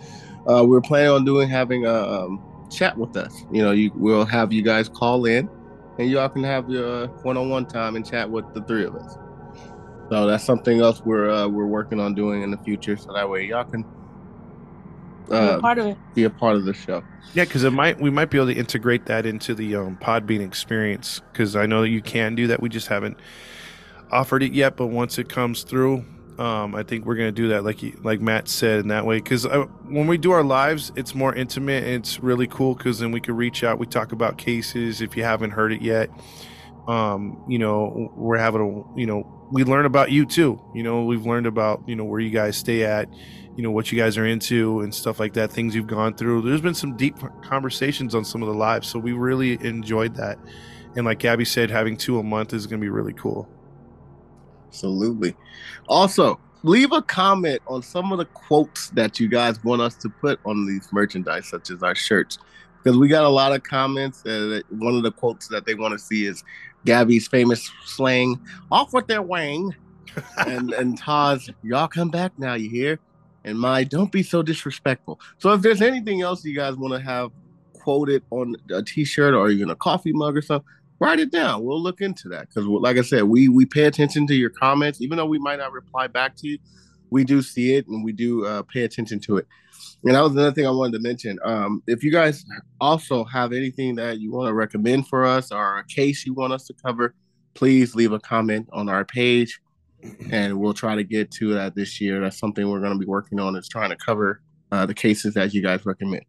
Uh, 0.47 0.63
we 0.63 0.77
are 0.77 0.81
planning 0.81 1.11
on 1.11 1.25
doing 1.25 1.49
having 1.49 1.85
a 1.85 1.93
um, 1.93 2.41
chat 2.69 2.97
with 2.97 3.17
us. 3.17 3.43
You 3.51 3.63
know, 3.63 3.71
you 3.71 3.91
we'll 3.95 4.25
have 4.25 4.53
you 4.53 4.61
guys 4.61 4.87
call 4.87 5.25
in 5.25 5.49
and 5.97 6.09
y'all 6.09 6.29
can 6.29 6.43
have 6.43 6.69
your 6.69 7.07
one 7.23 7.37
on 7.37 7.49
one 7.49 7.65
time 7.65 7.95
and 7.95 8.05
chat 8.05 8.29
with 8.29 8.51
the 8.53 8.61
three 8.63 8.85
of 8.85 8.95
us. 8.95 9.17
So 10.09 10.25
that's 10.25 10.43
something 10.43 10.81
else 10.81 11.01
we're 11.01 11.29
uh, 11.29 11.47
we're 11.47 11.67
working 11.67 11.99
on 11.99 12.15
doing 12.15 12.41
in 12.41 12.51
the 12.51 12.57
future. 12.57 12.97
So 12.97 13.13
that 13.13 13.29
way 13.29 13.45
y'all 13.45 13.65
can 13.65 13.85
uh, 15.31 15.55
be 15.55 15.61
part 15.61 15.77
of 15.79 15.85
it. 15.87 15.97
Be 16.15 16.23
a 16.23 16.29
part 16.29 16.55
of 16.55 16.65
the 16.65 16.73
show. 16.73 17.03
Yeah, 17.33 17.45
because 17.45 17.63
it 17.63 17.71
might 17.71 17.99
we 17.99 18.09
might 18.09 18.29
be 18.29 18.37
able 18.37 18.47
to 18.47 18.55
integrate 18.55 19.05
that 19.05 19.25
into 19.25 19.53
the 19.53 19.75
um, 19.75 19.97
Podbean 19.97 20.45
experience. 20.45 21.21
Because 21.31 21.55
I 21.55 21.65
know 21.65 21.81
that 21.81 21.89
you 21.89 22.01
can 22.01 22.35
do 22.35 22.47
that. 22.47 22.61
We 22.61 22.69
just 22.69 22.87
haven't 22.87 23.17
offered 24.11 24.43
it 24.43 24.53
yet. 24.53 24.75
But 24.77 24.87
once 24.87 25.17
it 25.17 25.29
comes 25.29 25.63
through, 25.63 26.05
um, 26.39 26.73
I 26.73 26.83
think 26.83 27.05
we're 27.05 27.15
gonna 27.15 27.31
do 27.31 27.49
that, 27.49 27.63
like 27.63 27.79
like 28.03 28.21
Matt 28.21 28.47
said, 28.47 28.79
in 28.79 28.87
that 28.87 29.05
way. 29.05 29.17
Because 29.17 29.45
when 29.85 30.07
we 30.07 30.17
do 30.17 30.31
our 30.31 30.43
lives, 30.43 30.91
it's 30.95 31.13
more 31.13 31.35
intimate. 31.35 31.83
it's 31.83 32.19
really 32.21 32.47
cool 32.47 32.75
because 32.75 32.99
then 32.99 33.11
we 33.11 33.21
can 33.21 33.35
reach 33.35 33.63
out. 33.63 33.77
We 33.77 33.85
talk 33.85 34.11
about 34.11 34.37
cases 34.37 35.01
if 35.01 35.15
you 35.15 35.23
haven't 35.23 35.51
heard 35.51 35.71
it 35.71 35.81
yet. 35.81 36.09
Um, 36.89 37.43
you 37.47 37.59
know, 37.59 38.11
we're 38.15 38.37
having 38.37 38.61
a 38.61 38.99
you 38.99 39.05
know 39.05 39.47
we 39.51 39.63
learn 39.63 39.85
about 39.85 40.11
you 40.11 40.25
too. 40.25 40.59
You 40.73 40.83
know, 40.83 41.03
we've 41.03 41.25
learned 41.25 41.45
about 41.45 41.83
you 41.87 41.95
know 41.95 42.03
where 42.03 42.19
you 42.19 42.31
guys 42.31 42.57
stay 42.57 42.83
at, 42.83 43.07
you 43.55 43.63
know 43.63 43.71
what 43.71 43.91
you 43.91 43.97
guys 43.97 44.17
are 44.17 44.25
into 44.25 44.81
and 44.81 44.93
stuff 44.93 45.19
like 45.19 45.33
that. 45.33 45.51
Things 45.51 45.75
you've 45.75 45.87
gone 45.87 46.15
through. 46.15 46.41
There's 46.41 46.61
been 46.61 46.73
some 46.73 46.97
deep 46.97 47.15
conversations 47.41 48.15
on 48.15 48.25
some 48.25 48.41
of 48.41 48.47
the 48.47 48.55
lives, 48.55 48.87
so 48.87 48.97
we 48.97 49.11
really 49.11 49.53
enjoyed 49.65 50.15
that. 50.15 50.39
And 50.95 51.05
like 51.05 51.19
Gabby 51.19 51.45
said, 51.45 51.69
having 51.69 51.95
two 51.95 52.19
a 52.19 52.23
month 52.23 52.53
is 52.53 52.65
going 52.65 52.79
to 52.79 52.83
be 52.83 52.89
really 52.89 53.13
cool. 53.13 53.47
Absolutely. 54.67 55.35
Also, 55.87 56.39
leave 56.63 56.91
a 56.91 57.01
comment 57.01 57.61
on 57.67 57.81
some 57.81 58.11
of 58.11 58.17
the 58.17 58.25
quotes 58.25 58.89
that 58.91 59.19
you 59.19 59.27
guys 59.27 59.63
want 59.63 59.81
us 59.81 59.95
to 59.95 60.09
put 60.09 60.39
on 60.45 60.65
these 60.65 60.87
merchandise, 60.91 61.47
such 61.47 61.69
as 61.69 61.83
our 61.83 61.95
shirts, 61.95 62.39
because 62.83 62.97
we 62.97 63.07
got 63.07 63.23
a 63.23 63.29
lot 63.29 63.53
of 63.53 63.63
comments. 63.63 64.25
Uh, 64.25 64.61
one 64.69 64.95
of 64.95 65.03
the 65.03 65.11
quotes 65.11 65.47
that 65.49 65.65
they 65.65 65.75
want 65.75 65.91
to 65.93 65.99
see 65.99 66.25
is 66.25 66.43
Gabby's 66.85 67.27
famous 67.27 67.69
slang, 67.85 68.39
"Off 68.71 68.93
with 68.93 69.07
their 69.07 69.21
wang," 69.21 69.75
and 70.47 70.71
and 70.73 70.97
Todd's, 70.97 71.49
"Y'all 71.63 71.87
come 71.87 72.09
back 72.09 72.31
now, 72.37 72.53
you 72.53 72.69
hear?" 72.69 72.99
And 73.43 73.59
my, 73.59 73.83
"Don't 73.83 74.11
be 74.11 74.23
so 74.23 74.41
disrespectful." 74.41 75.19
So 75.37 75.53
if 75.53 75.61
there's 75.61 75.81
anything 75.81 76.21
else 76.21 76.43
you 76.43 76.55
guys 76.55 76.75
want 76.75 76.93
to 76.93 76.99
have 76.99 77.31
quoted 77.73 78.23
on 78.29 78.55
a 78.71 78.83
T-shirt 78.83 79.33
or 79.33 79.49
even 79.49 79.69
a 79.69 79.75
coffee 79.75 80.11
mug 80.13 80.37
or 80.37 80.41
something, 80.41 80.67
write 80.99 81.19
it 81.19 81.31
down. 81.31 81.63
We'll 81.63 81.81
look 81.81 82.01
into 82.01 82.29
that 82.29 82.49
because, 82.49 82.65
like 82.65 82.97
I 82.97 83.01
said, 83.01 83.23
we 83.23 83.49
we 83.49 83.65
pay 83.65 83.85
attention 83.85 84.27
to 84.27 84.35
your 84.35 84.49
comments, 84.49 85.01
even 85.01 85.17
though 85.17 85.25
we 85.25 85.39
might 85.39 85.59
not 85.59 85.71
reply 85.71 86.07
back 86.07 86.35
to 86.37 86.47
you. 86.47 86.57
We 87.11 87.23
do 87.23 87.41
see 87.41 87.73
it 87.73 87.87
and 87.87 88.03
we 88.03 88.11
do 88.11 88.45
uh, 88.45 88.61
pay 88.63 88.83
attention 88.83 89.19
to 89.21 89.37
it. 89.37 89.47
And 90.03 90.15
that 90.15 90.21
was 90.21 90.31
another 90.31 90.51
thing 90.51 90.65
I 90.65 90.71
wanted 90.71 90.93
to 90.93 91.03
mention. 91.03 91.37
Um, 91.43 91.83
if 91.87 92.03
you 92.03 92.11
guys 92.11 92.45
also 92.79 93.25
have 93.25 93.51
anything 93.51 93.95
that 93.95 94.19
you 94.19 94.31
want 94.31 94.47
to 94.47 94.53
recommend 94.53 95.07
for 95.07 95.25
us 95.25 95.51
or 95.51 95.79
a 95.79 95.85
case 95.85 96.25
you 96.25 96.33
want 96.33 96.53
us 96.53 96.65
to 96.67 96.73
cover, 96.73 97.13
please 97.53 97.95
leave 97.95 98.13
a 98.13 98.19
comment 98.19 98.69
on 98.71 98.87
our 98.87 99.03
page, 99.03 99.59
and 100.31 100.57
we'll 100.57 100.73
try 100.73 100.95
to 100.95 101.03
get 101.03 101.31
to 101.31 101.53
that 101.53 101.75
this 101.75 101.99
year. 101.99 102.21
That's 102.21 102.39
something 102.39 102.69
we're 102.69 102.79
going 102.79 102.93
to 102.93 102.99
be 102.99 103.05
working 103.05 103.39
on. 103.39 103.55
Is 103.55 103.67
trying 103.67 103.89
to 103.89 103.97
cover 103.97 104.41
uh, 104.71 104.85
the 104.85 104.93
cases 104.93 105.33
that 105.33 105.53
you 105.53 105.61
guys 105.61 105.85
recommend. 105.85 106.23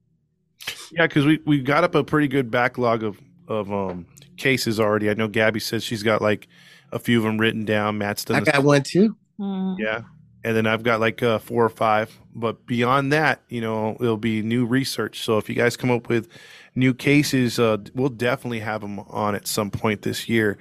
Yeah, 0.92 1.06
because 1.06 1.24
we 1.24 1.40
we 1.46 1.60
got 1.60 1.84
up 1.84 1.94
a 1.94 2.02
pretty 2.02 2.28
good 2.28 2.50
backlog 2.50 3.04
of 3.04 3.20
of 3.46 3.72
um 3.72 4.06
cases 4.36 4.80
already. 4.80 5.10
I 5.10 5.14
know 5.14 5.28
Gabby 5.28 5.60
says 5.60 5.84
she's 5.84 6.02
got 6.02 6.20
like 6.20 6.48
a 6.92 6.98
few 6.98 7.18
of 7.18 7.24
them 7.24 7.38
written 7.38 7.64
down. 7.64 7.98
Matt's 7.98 8.24
done. 8.24 8.36
I 8.36 8.52
got 8.52 8.64
one 8.64 8.82
too. 8.82 9.16
Mm. 9.38 9.78
Yeah, 9.78 10.02
and 10.44 10.56
then 10.56 10.66
I've 10.66 10.82
got 10.82 11.00
like 11.00 11.22
uh, 11.22 11.38
four 11.38 11.64
or 11.64 11.70
five. 11.70 12.18
But 12.34 12.66
beyond 12.66 13.12
that, 13.12 13.42
you 13.48 13.60
know, 13.60 13.96
it'll 14.00 14.16
be 14.16 14.42
new 14.42 14.64
research. 14.64 15.22
So 15.22 15.38
if 15.38 15.48
you 15.48 15.54
guys 15.54 15.76
come 15.76 15.90
up 15.90 16.08
with 16.08 16.28
new 16.74 16.94
cases, 16.94 17.58
uh, 17.58 17.78
we'll 17.94 18.08
definitely 18.08 18.60
have 18.60 18.80
them 18.80 19.00
on 19.00 19.34
at 19.34 19.46
some 19.46 19.70
point 19.70 20.02
this 20.02 20.28
year. 20.28 20.58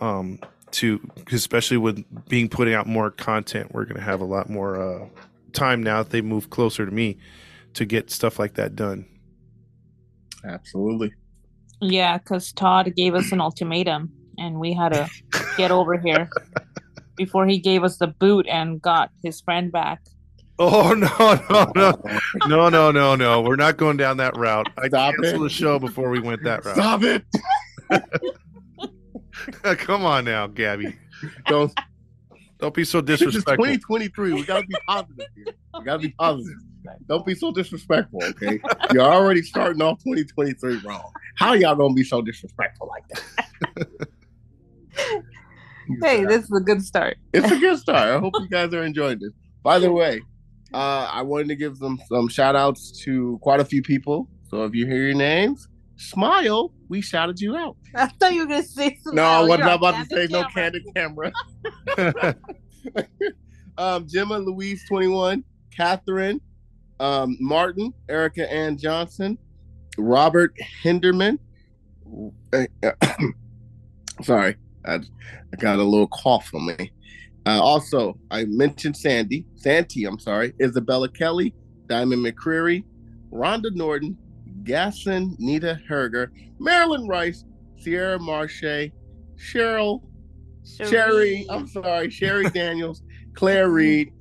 Um, 0.00 0.38
to 0.70 1.00
especially 1.32 1.78
with 1.78 2.04
being 2.28 2.48
putting 2.48 2.74
out 2.74 2.86
more 2.86 3.10
content, 3.10 3.72
we're 3.72 3.84
going 3.84 3.96
to 3.96 4.02
have 4.02 4.20
a 4.20 4.24
lot 4.24 4.50
more 4.50 4.80
uh, 4.80 5.08
time 5.52 5.82
now 5.82 6.02
that 6.02 6.10
they 6.10 6.20
move 6.20 6.50
closer 6.50 6.84
to 6.84 6.92
me 6.92 7.16
to 7.74 7.84
get 7.84 8.10
stuff 8.10 8.38
like 8.38 8.54
that 8.54 8.76
done. 8.76 9.06
Absolutely. 10.44 11.12
Yeah, 11.80 12.18
because 12.18 12.52
Todd 12.52 12.92
gave 12.96 13.14
us 13.14 13.32
an 13.32 13.40
ultimatum 13.40 14.12
and 14.36 14.58
we 14.58 14.72
had 14.72 14.92
to 14.92 15.08
get 15.56 15.70
over 15.70 15.96
here 15.98 16.28
before 17.18 17.46
he 17.46 17.58
gave 17.58 17.84
us 17.84 17.98
the 17.98 18.06
boot 18.06 18.46
and 18.48 18.80
got 18.80 19.10
his 19.22 19.42
friend 19.42 19.70
back. 19.70 20.00
Oh 20.58 20.92
no 20.94 21.40
no 21.50 21.72
no 21.74 22.02
no 22.68 22.68
no 22.68 22.90
no 22.90 23.14
no! 23.14 23.42
We're 23.42 23.56
not 23.56 23.76
going 23.76 23.96
down 23.96 24.16
that 24.16 24.36
route. 24.36 24.68
I 24.78 24.88
Stop 24.88 25.14
canceled 25.14 25.42
it. 25.42 25.44
the 25.44 25.50
show 25.50 25.78
before 25.78 26.10
we 26.10 26.20
went 26.20 26.42
that 26.44 26.64
route. 26.64 26.74
Stop 26.74 27.02
it! 27.02 27.24
Come 29.78 30.04
on 30.04 30.24
now, 30.24 30.46
Gabby. 30.46 30.96
Don't. 31.46 31.72
Don't 32.58 32.74
be 32.74 32.84
so 32.84 33.00
This 33.00 33.20
is 33.20 33.26
disrespectful. 33.26 33.66
2023. 33.66 34.32
We 34.32 34.44
gotta 34.44 34.66
be 34.66 34.74
positive 34.88 35.26
here. 35.36 35.54
We 35.78 35.84
gotta 35.84 36.00
be 36.00 36.10
positive. 36.18 36.58
Don't 37.06 37.24
be 37.24 37.36
so 37.36 37.52
disrespectful, 37.52 38.20
okay? 38.24 38.58
You're 38.92 39.02
already 39.02 39.42
starting 39.42 39.80
off 39.80 39.98
2023 39.98 40.78
wrong. 40.78 41.12
How 41.36 41.52
y'all 41.52 41.76
gonna 41.76 41.94
be 41.94 42.02
so 42.02 42.20
disrespectful 42.20 42.88
like 42.88 43.06
that? 43.08 44.08
Hey, 46.02 46.24
this 46.24 46.44
is 46.44 46.52
a 46.52 46.60
good 46.60 46.82
start. 46.82 47.16
it's 47.32 47.50
a 47.50 47.58
good 47.58 47.78
start. 47.84 48.08
I 48.08 48.18
hope 48.18 48.34
you 48.38 48.48
guys 48.48 48.72
are 48.74 48.84
enjoying 48.84 49.18
this. 49.18 49.32
By 49.62 49.78
the 49.78 49.92
way, 49.92 50.20
uh, 50.72 51.08
I 51.10 51.22
wanted 51.22 51.48
to 51.48 51.56
give 51.56 51.78
them 51.78 51.98
some 52.08 52.28
shout 52.28 52.56
outs 52.56 52.92
to 53.04 53.38
quite 53.42 53.60
a 53.60 53.64
few 53.64 53.82
people. 53.82 54.28
So 54.48 54.64
if 54.64 54.74
you 54.74 54.86
hear 54.86 55.06
your 55.06 55.16
names, 55.16 55.68
smile. 55.96 56.72
We 56.88 57.00
shouted 57.00 57.40
you 57.40 57.56
out. 57.56 57.76
I 57.94 58.06
thought 58.06 58.32
you 58.32 58.40
were 58.40 58.46
gonna 58.46 58.62
say 58.62 58.98
something. 59.02 59.14
No, 59.14 59.24
I 59.24 59.42
wasn't 59.42 59.70
about 59.70 60.08
to 60.08 60.14
say 60.14 60.26
no 60.30 60.44
candid 60.44 60.82
camera. 60.94 61.32
um, 63.78 64.06
Gemma 64.08 64.38
Louise 64.38 64.84
21, 64.88 65.44
Catherine, 65.76 66.40
um, 67.00 67.36
Martin, 67.40 67.92
Erica 68.08 68.50
Ann 68.50 68.78
Johnson, 68.78 69.36
Robert 69.98 70.54
Hinderman. 70.82 71.38
Sorry, 74.22 74.56
I, 74.86 74.94
I 74.94 75.56
got 75.58 75.78
a 75.78 75.82
little 75.82 76.08
cough 76.08 76.50
on 76.54 76.66
me. 76.66 76.92
Uh, 77.46 77.60
also, 77.62 78.18
I 78.30 78.44
mentioned 78.44 78.96
Sandy, 78.96 79.46
Santee, 79.54 80.04
I'm 80.04 80.18
sorry, 80.18 80.52
Isabella 80.60 81.08
Kelly, 81.08 81.54
Diamond 81.86 82.24
McCreary, 82.24 82.84
Rhonda 83.32 83.74
Norton, 83.74 84.18
Gasson 84.64 85.38
Nita 85.38 85.80
Herger, 85.88 86.28
Marilyn 86.58 87.08
Rice, 87.08 87.44
Sierra 87.78 88.18
Marche, 88.18 88.92
Cheryl 89.36 90.02
Sherry, 90.64 91.46
I'm 91.48 91.66
sorry, 91.66 92.10
Sherry 92.10 92.50
Daniels, 92.54 93.02
Claire 93.34 93.70
Reed, 93.70 94.12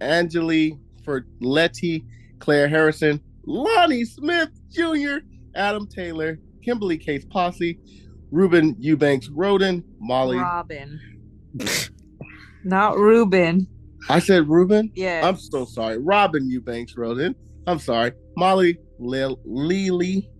Angeli 0.00 0.78
Ferletti, 1.04 2.04
Claire 2.38 2.68
Harrison, 2.68 3.20
Lonnie 3.44 4.04
Smith 4.04 4.50
Jr., 4.70 5.18
Adam 5.54 5.86
Taylor, 5.86 6.38
Kimberly 6.62 6.96
Case 6.96 7.24
Posse, 7.26 7.78
Ruben 8.36 8.74
Eubanks 8.78 9.28
Roden, 9.28 9.84
Molly. 10.00 10.38
Robin. 10.38 10.98
Not 12.64 12.96
Ruben. 12.96 13.66
I 14.08 14.18
said 14.18 14.48
Ruben. 14.48 14.90
Yeah. 14.94 15.20
I'm 15.28 15.36
so 15.36 15.64
sorry. 15.66 15.98
Robin 15.98 16.48
Eubanks 16.50 16.96
Roden. 16.96 17.34
I'm 17.66 17.78
sorry. 17.78 18.12
Molly 18.36 18.78
Le- 18.98 19.36
Lely, 19.44 20.30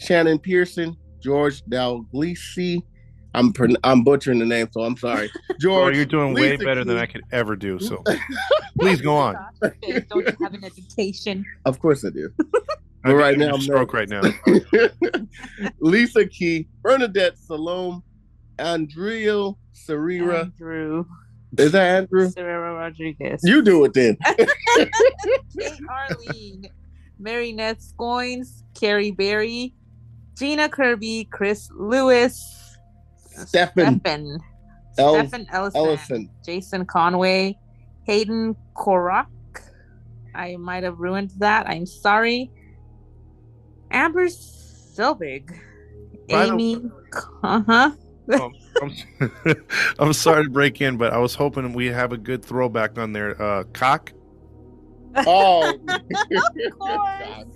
Shannon 0.00 0.38
Pearson, 0.38 0.96
George 1.22 1.62
Dalglisi. 1.64 2.82
I'm 3.34 3.52
pron- 3.52 3.76
I'm 3.84 4.04
butchering 4.04 4.38
the 4.38 4.46
name, 4.46 4.68
so 4.72 4.82
I'm 4.82 4.96
sorry. 4.96 5.30
Oh, 5.34 5.54
George, 5.60 5.96
you're 5.96 6.04
doing 6.04 6.34
way 6.34 6.56
better 6.56 6.84
than 6.84 6.98
I 6.98 7.06
could 7.06 7.22
ever 7.32 7.56
do. 7.56 7.78
So 7.78 8.02
please 8.80 9.00
go 9.00 9.16
on. 9.16 9.34
Don't 9.62 9.74
you 9.82 10.02
have 10.42 10.54
an 10.54 10.64
education? 10.64 11.44
Of 11.64 11.78
course 11.80 12.04
I 12.04 12.10
do. 12.10 12.30
I'm 13.04 13.14
right 13.14 13.38
now, 13.38 13.50
a 13.50 13.54
I'm 13.54 13.60
stroke 13.60 13.92
right 13.92 14.08
now. 14.08 14.22
Lisa 15.80 16.26
Key, 16.26 16.68
Bernadette 16.82 17.38
Salome, 17.38 18.02
Andrea 18.58 19.52
Serira. 19.74 20.44
Andrew 20.44 21.04
Is 21.56 21.72
that 21.72 22.02
Andrew? 22.02 22.30
Serrero 22.30 22.76
Rodriguez. 22.78 23.40
You 23.44 23.62
do 23.62 23.84
it 23.84 23.94
then. 23.94 24.16
Kate 24.76 25.80
Arlene, 25.88 26.68
Mary 27.18 27.52
Neth 27.52 27.92
Scoins, 27.92 28.62
Carrie 28.78 29.12
Berry, 29.12 29.74
Gina 30.36 30.68
Kirby, 30.68 31.28
Chris 31.30 31.70
Lewis, 31.74 32.76
Stephen 33.46 34.00
Stephen, 34.00 34.38
El- 34.98 35.14
Stephen 35.20 35.46
Ellison, 35.52 35.80
Ellison. 35.80 36.30
Jason 36.44 36.84
Conway, 36.84 37.56
Hayden 38.04 38.56
Korak. 38.74 39.28
I 40.34 40.56
might 40.56 40.84
have 40.84 40.98
ruined 40.98 41.32
that. 41.38 41.68
I'm 41.68 41.86
sorry. 41.86 42.50
Amber 43.90 44.26
Selvig, 44.26 45.56
By 46.28 46.46
Amy. 46.46 46.82
Uh 47.42 47.62
huh. 47.66 47.90
Um, 48.32 48.52
I'm, 48.82 48.92
I'm 49.98 50.12
sorry 50.12 50.44
to 50.44 50.50
break 50.50 50.80
in, 50.80 50.96
but 50.98 51.12
I 51.12 51.18
was 51.18 51.34
hoping 51.34 51.72
we 51.72 51.86
have 51.86 52.12
a 52.12 52.18
good 52.18 52.44
throwback 52.44 52.98
on 52.98 53.12
there. 53.12 53.40
Uh, 53.40 53.64
cock. 53.72 54.12
Oh, 55.16 55.74
of 55.88 56.78
course. 56.78 57.46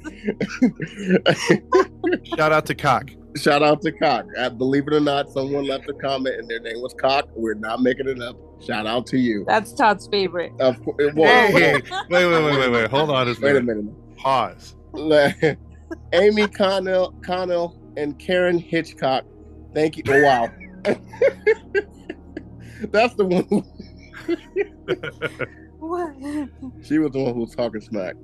Shout 2.36 2.52
out 2.52 2.66
to 2.66 2.74
cock. 2.74 3.10
Shout 3.36 3.62
out 3.62 3.80
to 3.82 3.92
Cock. 3.92 4.26
Uh, 4.36 4.50
believe 4.50 4.86
it 4.88 4.92
or 4.92 5.00
not, 5.00 5.30
someone 5.30 5.64
left 5.66 5.88
a 5.88 5.94
comment 5.94 6.36
and 6.38 6.46
their 6.48 6.60
name 6.60 6.82
was 6.82 6.94
Cock. 7.00 7.28
We're 7.34 7.54
not 7.54 7.80
making 7.80 8.06
it 8.08 8.20
up. 8.20 8.36
Shout 8.60 8.86
out 8.86 9.06
to 9.06 9.16
you. 9.18 9.44
That's 9.46 9.72
Todd's 9.72 10.06
favorite. 10.08 10.52
Of 10.60 10.82
course. 10.84 11.14
Hey, 11.14 11.50
hey, 11.52 11.72
wait, 12.10 12.26
wait, 12.26 12.44
wait, 12.44 12.58
wait, 12.58 12.70
wait. 12.70 12.90
Hold 12.90 13.08
on 13.08 13.28
a 13.28 13.30
Wait 13.40 13.56
a 13.56 13.62
minute. 13.62 13.84
minute. 13.84 14.16
Pause. 14.16 14.76
Amy 16.12 16.46
Connell, 16.48 17.12
Connell 17.24 17.78
and 17.96 18.18
Karen 18.18 18.58
Hitchcock. 18.58 19.24
Thank 19.74 19.96
you. 19.96 20.02
Oh, 20.08 20.22
wow. 20.22 20.50
That's 22.90 23.14
the 23.14 23.24
one. 23.24 23.44
Who, 23.44 23.64
What? 25.78 26.14
she 26.84 26.98
was 26.98 27.12
the 27.12 27.22
one 27.22 27.34
who 27.34 27.40
was 27.40 27.54
talking 27.54 27.80
smack. 27.80 28.14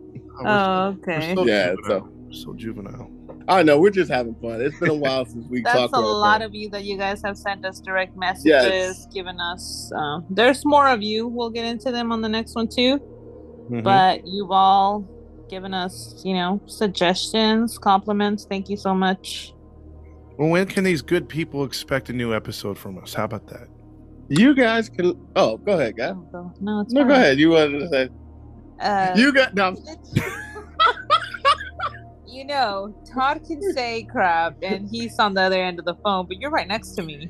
Oh, 0.44 0.96
okay. 1.00 1.34
so 1.34 1.44
Yeah, 1.46 1.74
juvenile. 1.74 2.08
so 2.30 2.54
juvenile. 2.54 3.10
I 3.48 3.62
know. 3.62 3.80
We're 3.80 3.90
just 3.90 4.10
having 4.10 4.34
fun. 4.36 4.60
It's 4.60 4.78
been 4.78 4.90
a 4.90 4.94
while 4.94 5.24
since 5.24 5.46
we 5.48 5.62
That's 5.62 5.76
talked 5.76 5.94
a 5.94 5.98
about 5.98 6.08
lot 6.08 6.38
that. 6.40 6.46
of 6.46 6.54
you 6.54 6.68
that 6.70 6.84
you 6.84 6.96
guys 6.98 7.22
have 7.22 7.36
sent 7.38 7.64
us 7.64 7.80
direct 7.80 8.16
messages, 8.16 8.44
Yes. 8.44 9.06
giving 9.12 9.40
us. 9.40 9.90
Uh, 9.96 10.20
there's 10.30 10.64
more 10.64 10.86
of 10.88 11.02
you. 11.02 11.26
We'll 11.26 11.50
get 11.50 11.64
into 11.64 11.90
them 11.90 12.12
on 12.12 12.20
the 12.20 12.28
next 12.28 12.54
one 12.54 12.68
too. 12.68 13.00
Mhm. 13.70 13.82
But 13.82 14.26
you've 14.26 14.50
all 14.50 15.04
given 15.48 15.74
us, 15.74 16.22
you 16.24 16.34
know, 16.34 16.60
suggestions, 16.66 17.78
compliments. 17.78 18.46
Thank 18.48 18.68
you 18.68 18.76
so 18.76 18.94
much. 18.94 19.52
well, 20.38 20.50
when 20.50 20.66
can 20.66 20.84
these 20.84 21.02
good 21.02 21.28
people 21.28 21.64
expect 21.64 22.10
a 22.10 22.12
new 22.12 22.34
episode 22.34 22.78
from 22.78 22.98
us? 22.98 23.14
How 23.14 23.24
about 23.24 23.46
that? 23.48 23.68
You 24.28 24.54
guys 24.54 24.88
can. 24.88 25.14
Oh, 25.36 25.56
go 25.56 25.72
ahead, 25.72 25.96
guys. 25.96 26.14
Go- 26.32 26.52
No, 26.60 26.80
it's 26.80 26.92
No, 26.92 27.00
fine. 27.00 27.08
go 27.08 27.14
ahead. 27.14 27.38
You 27.38 27.50
wanted 27.50 27.78
to 27.80 27.88
say. 27.88 28.08
Uh, 28.80 29.12
You 29.16 29.32
got. 29.32 29.54
No, 29.54 29.74
you 32.26 32.44
know, 32.44 32.94
Todd 33.12 33.40
can 33.46 33.60
say 33.72 34.04
crap, 34.04 34.56
and 34.62 34.88
he's 34.90 35.18
on 35.18 35.34
the 35.34 35.42
other 35.42 35.60
end 35.62 35.78
of 35.78 35.84
the 35.86 35.94
phone, 36.04 36.26
but 36.28 36.36
you're 36.38 36.50
right 36.50 36.68
next 36.68 36.90
to 36.92 37.02
me. 37.02 37.28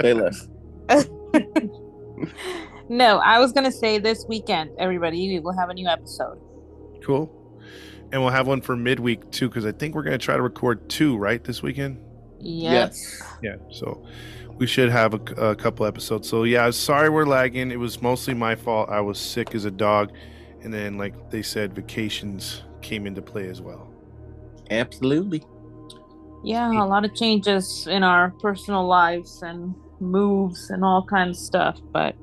say 0.00 0.12
less. 0.14 0.48
no, 2.88 3.18
I 3.18 3.38
was 3.38 3.52
gonna 3.52 3.72
say 3.72 3.98
this 3.98 4.24
weekend, 4.28 4.70
everybody, 4.78 5.28
we 5.28 5.40
will 5.40 5.56
have 5.56 5.70
a 5.70 5.74
new 5.74 5.88
episode. 5.88 6.38
Cool. 7.04 7.38
And 8.12 8.20
we'll 8.20 8.30
have 8.30 8.46
one 8.46 8.60
for 8.60 8.76
midweek 8.76 9.30
too, 9.30 9.48
because 9.48 9.64
I 9.64 9.72
think 9.72 9.94
we're 9.94 10.02
going 10.02 10.18
to 10.18 10.24
try 10.24 10.36
to 10.36 10.42
record 10.42 10.88
two, 10.88 11.16
right, 11.16 11.42
this 11.42 11.62
weekend? 11.62 11.98
Yep. 12.40 12.72
Yes. 12.72 13.22
Yeah. 13.42 13.56
So 13.70 14.04
we 14.58 14.66
should 14.66 14.90
have 14.90 15.14
a, 15.14 15.50
a 15.50 15.56
couple 15.56 15.86
episodes. 15.86 16.28
So 16.28 16.44
yeah, 16.44 16.70
sorry 16.70 17.08
we're 17.08 17.24
lagging. 17.24 17.70
It 17.70 17.78
was 17.78 18.02
mostly 18.02 18.34
my 18.34 18.54
fault. 18.54 18.90
I 18.90 19.00
was 19.00 19.18
sick 19.18 19.54
as 19.54 19.64
a 19.64 19.70
dog, 19.70 20.12
and 20.62 20.72
then 20.72 20.98
like 20.98 21.30
they 21.30 21.42
said, 21.42 21.74
vacations 21.74 22.62
came 22.82 23.06
into 23.06 23.22
play 23.22 23.48
as 23.48 23.62
well. 23.62 23.88
Absolutely. 24.70 25.42
Yeah, 26.44 26.70
a 26.72 26.84
lot 26.84 27.04
of 27.04 27.14
changes 27.14 27.86
in 27.88 28.02
our 28.02 28.30
personal 28.40 28.86
lives 28.86 29.42
and 29.42 29.74
moves 30.00 30.70
and 30.70 30.84
all 30.84 31.04
kinds 31.04 31.38
of 31.38 31.44
stuff. 31.44 31.80
But 31.92 32.16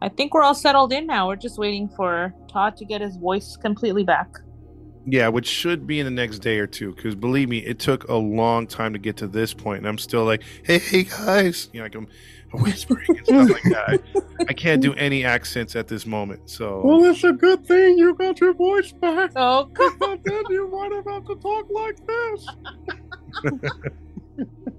I 0.00 0.08
think 0.08 0.34
we're 0.34 0.42
all 0.42 0.54
settled 0.54 0.92
in 0.92 1.06
now. 1.06 1.28
We're 1.28 1.36
just 1.36 1.58
waiting 1.58 1.88
for 1.88 2.34
Todd 2.50 2.76
to 2.76 2.84
get 2.84 3.00
his 3.00 3.16
voice 3.16 3.56
completely 3.56 4.04
back. 4.04 4.28
Yeah, 5.06 5.28
which 5.28 5.46
should 5.46 5.86
be 5.86 6.00
in 6.00 6.04
the 6.04 6.10
next 6.10 6.40
day 6.40 6.58
or 6.58 6.66
two. 6.66 6.94
Because 6.94 7.14
believe 7.14 7.48
me, 7.48 7.58
it 7.58 7.78
took 7.78 8.08
a 8.08 8.14
long 8.14 8.66
time 8.66 8.92
to 8.92 8.98
get 8.98 9.16
to 9.18 9.26
this 9.26 9.54
point, 9.54 9.78
and 9.78 9.88
I'm 9.88 9.98
still 9.98 10.24
like, 10.24 10.42
"Hey, 10.64 10.78
hey 10.78 11.04
guys," 11.04 11.70
you 11.72 11.80
know, 11.80 11.84
like 11.84 11.94
I'm 11.94 12.08
whispering 12.52 13.06
and 13.08 13.26
stuff 13.26 13.50
like 13.50 13.62
that. 13.64 14.02
I, 14.16 14.44
I 14.48 14.52
can't 14.52 14.82
do 14.82 14.94
any 14.94 15.24
accents 15.24 15.76
at 15.76 15.88
this 15.88 16.06
moment. 16.06 16.48
So 16.50 16.82
Well, 16.84 17.04
it's 17.04 17.24
a 17.24 17.32
good 17.32 17.66
thing 17.66 17.98
you 17.98 18.14
got 18.14 18.40
your 18.40 18.54
voice 18.54 18.92
back. 18.92 19.32
Oh, 19.36 19.70
But 19.98 20.20
then 20.24 20.42
you 20.50 20.68
might 20.70 20.92
have 20.92 21.04
had 21.04 21.26
to 21.26 21.36
talk 21.36 21.66
like 21.70 21.98
this. 22.06 22.46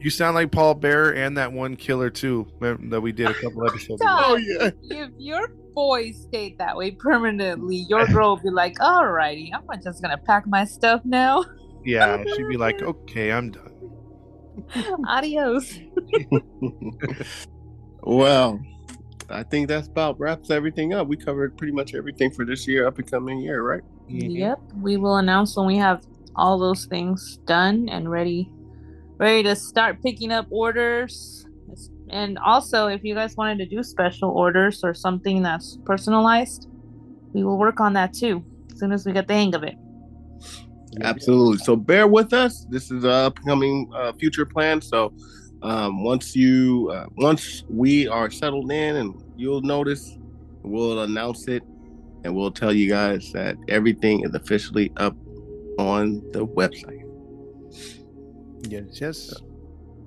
you 0.00 0.10
sound 0.10 0.34
like 0.34 0.50
Paul 0.50 0.74
Bear 0.74 1.14
and 1.14 1.36
that 1.36 1.52
one 1.52 1.76
killer 1.76 2.10
too 2.10 2.46
that 2.60 3.00
we 3.00 3.12
did 3.12 3.28
a 3.28 3.34
couple 3.34 3.66
episodes 3.68 4.00
ago. 4.00 4.16
Oh 4.18 4.36
yeah. 4.36 4.70
if 4.82 5.10
your 5.18 5.48
voice 5.74 6.22
stayed 6.22 6.58
that 6.58 6.76
way 6.76 6.90
permanently, 6.90 7.86
your 7.88 8.06
girl 8.06 8.30
will 8.30 8.42
be 8.42 8.50
like, 8.50 8.76
"Alrighty, 8.78 9.50
I'm 9.54 9.82
just 9.82 10.02
gonna 10.02 10.18
pack 10.18 10.46
my 10.46 10.64
stuff 10.64 11.02
now. 11.04 11.44
Yeah, 11.84 12.22
she'd 12.36 12.48
be 12.48 12.56
like, 12.56 12.80
"Okay, 12.80 13.32
I'm 13.32 13.50
done." 13.50 13.90
Adios." 15.08 15.80
well, 18.02 18.60
I 19.28 19.42
think 19.42 19.66
that's 19.66 19.88
about 19.88 20.16
wraps 20.20 20.50
everything 20.50 20.94
up. 20.94 21.08
We 21.08 21.16
covered 21.16 21.56
pretty 21.58 21.72
much 21.72 21.96
everything 21.96 22.30
for 22.30 22.44
this 22.44 22.68
year, 22.68 22.86
up 22.86 22.98
and 22.98 23.10
coming 23.10 23.40
year, 23.40 23.62
right? 23.62 23.82
Mm-hmm. 24.08 24.30
Yep, 24.30 24.60
we 24.80 24.96
will 24.96 25.16
announce 25.16 25.56
when 25.56 25.66
we 25.66 25.76
have 25.78 26.06
all 26.36 26.58
those 26.58 26.86
things 26.86 27.38
done 27.46 27.88
and 27.88 28.10
ready, 28.10 28.50
ready 29.18 29.42
to 29.44 29.56
start 29.56 30.02
picking 30.02 30.32
up 30.32 30.46
orders. 30.50 31.46
And 32.10 32.38
also, 32.38 32.88
if 32.88 33.02
you 33.04 33.14
guys 33.14 33.36
wanted 33.36 33.58
to 33.58 33.66
do 33.66 33.82
special 33.82 34.30
orders 34.30 34.80
or 34.84 34.92
something 34.92 35.42
that's 35.42 35.78
personalized, 35.84 36.68
we 37.32 37.44
will 37.44 37.58
work 37.58 37.80
on 37.80 37.94
that 37.94 38.12
too 38.12 38.44
as 38.70 38.78
soon 38.78 38.92
as 38.92 39.06
we 39.06 39.12
get 39.12 39.26
the 39.26 39.34
hang 39.34 39.54
of 39.54 39.62
it. 39.62 39.74
Absolutely. 41.00 41.58
So 41.58 41.74
bear 41.74 42.06
with 42.06 42.32
us. 42.34 42.66
This 42.68 42.90
is 42.90 43.04
a 43.04 43.10
upcoming 43.10 43.90
uh, 43.94 44.12
future 44.12 44.44
plan. 44.44 44.82
So 44.82 45.14
um, 45.62 46.04
once 46.04 46.36
you 46.36 46.90
uh, 46.92 47.06
once 47.16 47.64
we 47.70 48.08
are 48.08 48.30
settled 48.30 48.70
in, 48.70 48.96
and 48.96 49.14
you'll 49.36 49.62
notice, 49.62 50.18
we'll 50.62 51.02
announce 51.02 51.48
it, 51.48 51.62
and 52.24 52.34
we'll 52.34 52.50
tell 52.50 52.72
you 52.72 52.88
guys 52.88 53.32
that 53.32 53.56
everything 53.68 54.24
is 54.24 54.34
officially 54.34 54.92
up 54.96 55.16
on 55.78 56.22
the 56.32 56.46
website. 56.46 57.01
Yes, 58.68 59.00
yes. 59.00 59.34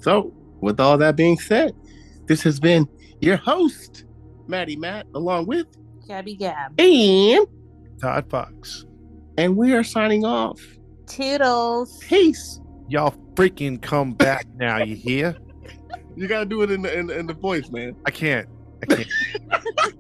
So 0.02 0.34
with 0.62 0.80
all 0.80 0.98
that 1.00 1.16
being 1.16 1.38
said, 1.38 1.74
this 2.28 2.42
has 2.44 2.60
been 2.60 2.88
your 3.22 3.38
host, 3.38 4.06
Maddie 4.48 4.76
Matt, 4.76 5.08
along 5.14 5.48
with 5.48 5.68
Gabby 6.08 6.36
Gab. 6.36 6.80
and 6.80 7.48
Todd 8.02 8.30
Fox. 8.30 8.86
and 9.38 9.56
we 9.58 9.74
are 9.74 9.84
signing 9.84 10.24
off. 10.26 10.60
Toodles. 11.08 12.00
Peace. 12.04 12.60
Y'all 12.88 13.14
freaking 13.36 13.82
come 13.82 14.14
back 14.14 14.46
now, 14.56 14.78
you 14.78 14.96
hear? 14.96 15.36
You 16.18 16.30
gotta 16.30 16.46
do 16.46 16.62
it 16.62 16.72
in 16.72 16.82
the 16.82 16.98
in, 16.98 17.08
the- 17.08 17.20
in 17.20 17.28
the 17.28 17.34
voice, 17.34 17.70
man. 17.72 17.94
I 18.06 18.10
can't. 18.12 18.48
I 18.84 18.96
can't. 18.96 19.08